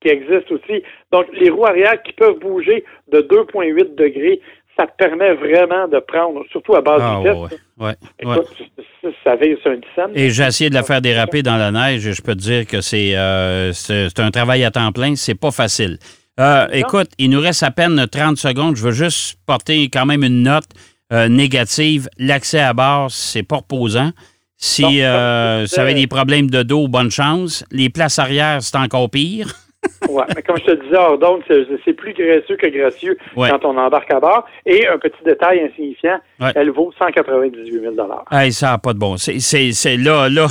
qui 0.00 0.08
existent 0.08 0.54
aussi. 0.54 0.82
Donc, 1.12 1.26
les 1.32 1.50
roues 1.50 1.66
arrière 1.66 2.02
qui 2.02 2.12
peuvent 2.12 2.38
bouger 2.38 2.84
de 3.10 3.20
2,8 3.20 3.94
degrés, 3.96 4.40
ça 4.78 4.86
te 4.86 4.96
permet 4.96 5.34
vraiment 5.34 5.88
de 5.88 5.98
prendre, 6.00 6.44
surtout 6.50 6.74
à 6.74 6.80
base 6.80 7.00
Ah, 7.02 7.20
du 7.22 7.28
ouais, 7.28 7.48
test. 7.48 7.60
ouais, 7.78 7.86
ouais, 7.86 8.26
ouais. 8.26 8.36
Écoute, 8.36 8.62
ça, 9.02 9.08
ça 9.24 9.36
vise 9.36 9.58
sur 9.58 9.70
une 9.72 9.80
dizaine. 9.80 10.10
Et 10.14 10.30
j'ai 10.30 10.44
essayé 10.44 10.70
de 10.70 10.74
la 10.74 10.82
faire 10.82 11.00
déraper 11.00 11.42
dans 11.42 11.56
la 11.56 11.70
neige 11.70 12.06
et 12.06 12.12
je 12.12 12.22
peux 12.22 12.34
te 12.34 12.40
dire 12.40 12.66
que 12.66 12.80
c'est 12.80 13.12
euh, 13.16 13.72
un 14.18 14.30
travail 14.30 14.64
à 14.64 14.70
temps 14.70 14.90
plein. 14.92 15.14
C'est 15.16 15.38
pas 15.38 15.50
facile. 15.52 15.98
Euh, 16.40 16.66
écoute, 16.72 17.10
il 17.18 17.30
nous 17.30 17.40
reste 17.40 17.62
à 17.62 17.70
peine 17.70 18.06
30 18.10 18.36
secondes. 18.36 18.76
Je 18.76 18.82
veux 18.82 18.92
juste 18.92 19.38
porter 19.46 19.88
quand 19.88 20.04
même 20.06 20.24
une 20.24 20.42
note 20.42 20.64
euh, 21.12 21.28
négative. 21.28 22.08
L'accès 22.18 22.60
à 22.60 22.72
bord, 22.72 23.10
c'est 23.10 23.44
pas 23.44 23.56
reposant. 23.56 24.10
Si 24.56 25.02
euh, 25.02 25.66
ça, 25.66 25.76
ça 25.76 25.82
avait 25.82 25.94
des 25.94 26.06
problèmes 26.06 26.50
de 26.50 26.62
dos, 26.62 26.88
bonne 26.88 27.10
chance. 27.10 27.64
Les 27.70 27.88
places 27.88 28.18
arrière, 28.18 28.62
c'est 28.62 28.76
encore 28.76 29.10
pire. 29.10 29.48
Ouais, 30.08 30.24
mais 30.34 30.42
comme 30.42 30.56
je 30.58 30.64
te 30.72 30.82
disais 30.82 30.96
hors 30.96 31.18
d'onde, 31.18 31.42
c'est 31.46 31.92
plus 31.92 32.14
gracieux 32.14 32.56
que 32.56 32.66
gracieux 32.68 33.18
Ouais. 33.36 33.50
quand 33.50 33.66
on 33.66 33.76
embarque 33.76 34.10
à 34.10 34.18
bord. 34.20 34.46
Et 34.64 34.86
un 34.86 34.98
petit 34.98 35.22
détail 35.26 35.60
insignifiant, 35.60 36.18
Ouais. 36.40 36.52
elle 36.54 36.70
vaut 36.70 36.90
198 36.98 37.70
000 37.82 37.94
Hey, 38.30 38.50
ça 38.52 38.68
n'a 38.70 38.78
pas 38.78 38.94
de 38.94 38.98
bon. 38.98 39.16
C'est 39.18 39.96
là, 39.98 40.28
là, 40.30 40.46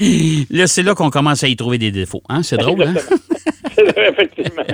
là 0.50 0.66
c'est 0.66 0.82
là 0.82 0.94
qu'on 0.94 1.10
commence 1.10 1.44
à 1.44 1.48
y 1.48 1.54
trouver 1.54 1.78
des 1.78 1.92
défauts. 1.92 2.22
Hein? 2.28 2.42
C'est 2.42 2.56
drôle, 2.58 2.82
hein? 2.82 2.94
Effectivement. 4.10 4.62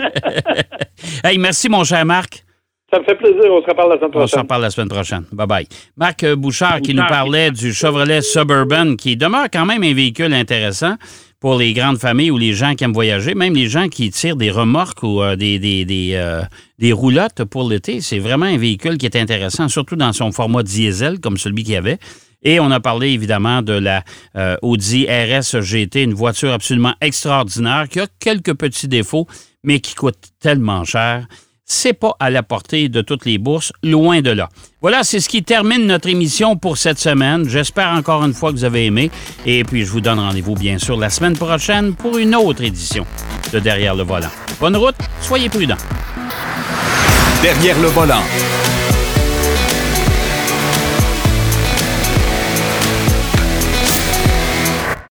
Hey, 1.25 1.39
merci, 1.39 1.69
mon 1.69 1.85
cher 1.85 2.05
Marc. 2.05 2.45
Ça 2.93 2.99
me 3.01 3.05
fait 3.05 3.15
plaisir. 3.15 3.45
On 3.51 3.63
se 3.63 3.67
reparle 3.67 3.91
la 3.91 3.97
semaine 3.97 4.11
On 4.15 4.27
s'en 4.27 4.29
prochaine. 4.29 4.47
parle 4.47 4.63
la 4.63 4.71
semaine 4.71 4.89
prochaine. 4.89 5.25
Bye 5.33 5.47
bye. 5.47 5.67
Marc 5.97 6.25
euh, 6.25 6.37
Bouchard 6.37 6.81
qui 6.81 6.95
nous 6.95 7.07
parlait 7.07 7.51
du 7.51 7.73
Chevrolet 7.73 8.21
Suburban 8.23 8.97
qui 8.97 9.17
demeure 9.17 9.47
quand 9.53 9.65
même 9.65 9.83
un 9.83 9.95
véhicule 9.95 10.33
intéressant 10.35 10.97
pour 11.41 11.57
les 11.57 11.73
grandes 11.73 11.99
familles 11.99 12.31
ou 12.31 12.39
les 12.39 12.53
gens 12.53 12.75
qui 12.75 12.85
aiment 12.85 12.93
voyager, 12.93 13.35
même 13.35 13.55
les 13.55 13.67
gens 13.69 13.89
qui 13.89 14.11
tirent 14.11 14.37
des 14.37 14.51
remorques 14.51 15.03
ou 15.03 15.23
euh, 15.23 15.35
des, 15.37 15.59
des, 15.59 15.85
des, 15.85 16.13
euh, 16.15 16.43
des 16.79 16.93
roulottes 16.93 17.45
pour 17.45 17.69
l'été. 17.69 18.01
C'est 18.01 18.19
vraiment 18.19 18.47
un 18.47 18.59
véhicule 18.59 18.99
qui 18.99 19.07
est 19.07 19.17
intéressant, 19.17 19.69
surtout 19.69 19.97
dans 19.97 20.13
son 20.13 20.31
format 20.33 20.63
diesel 20.63 21.19
comme 21.21 21.37
celui 21.39 21.65
qu'il 21.65 21.75
y 21.75 21.77
avait. 21.77 21.99
Et 22.43 22.61
on 22.61 22.71
a 22.71 22.81
parlé 22.81 23.11
évidemment 23.11 23.63
de 23.63 23.75
la 23.75 24.05
euh, 24.37 24.57
Audi 24.63 25.07
RS 25.07 25.61
GT, 25.61 26.03
une 26.03 26.15
voiture 26.15 26.53
absolument 26.53 26.95
extraordinaire 27.01 27.89
qui 27.89 28.01
a 28.01 28.07
quelques 28.19 28.55
petits 28.55 28.89
défauts, 28.89 29.27
mais 29.63 29.81
qui 29.81 29.95
coûte 29.95 30.19
tellement 30.41 30.85
cher 30.85 31.27
c'est 31.73 31.95
pas 31.95 32.15
à 32.21 32.31
la 32.31 32.43
portée 32.43 32.89
de 32.89 33.01
toutes 33.01 33.25
les 33.25 33.39
bourses, 33.39 33.73
loin 33.83 34.21
de 34.21 34.31
là. 34.31 34.49
Voilà, 34.81 35.05
c'est 35.05 35.21
ce 35.21 35.29
qui 35.29 35.43
termine 35.43 35.87
notre 35.87 36.09
émission 36.09 36.57
pour 36.57 36.77
cette 36.77 36.99
semaine. 36.99 37.49
J'espère 37.49 37.89
encore 37.91 38.23
une 38.25 38.35
fois 38.35 38.51
que 38.51 38.57
vous 38.57 38.65
avez 38.65 38.87
aimé. 38.87 39.11
Et 39.47 39.65
puis, 39.65 39.85
je 39.85 39.91
vous 39.91 40.01
donne 40.01 40.19
rendez-vous, 40.19 40.55
bien 40.55 40.79
sûr, 40.79 40.97
la 40.97 41.11
semaine 41.11 41.37
prochaine 41.37 41.95
pour 41.95 42.19
une 42.19 42.35
autre 42.35 42.63
édition 42.63 43.07
de 43.53 43.59
Derrière 43.59 43.95
le 43.95 44.03
volant. 44.03 44.31
Bonne 44.61 44.77
route, 44.77 44.97
soyez 45.21 45.49
prudents. 45.49 45.77
Derrière 47.43 47.81
le 47.81 47.89
volant. 47.89 48.23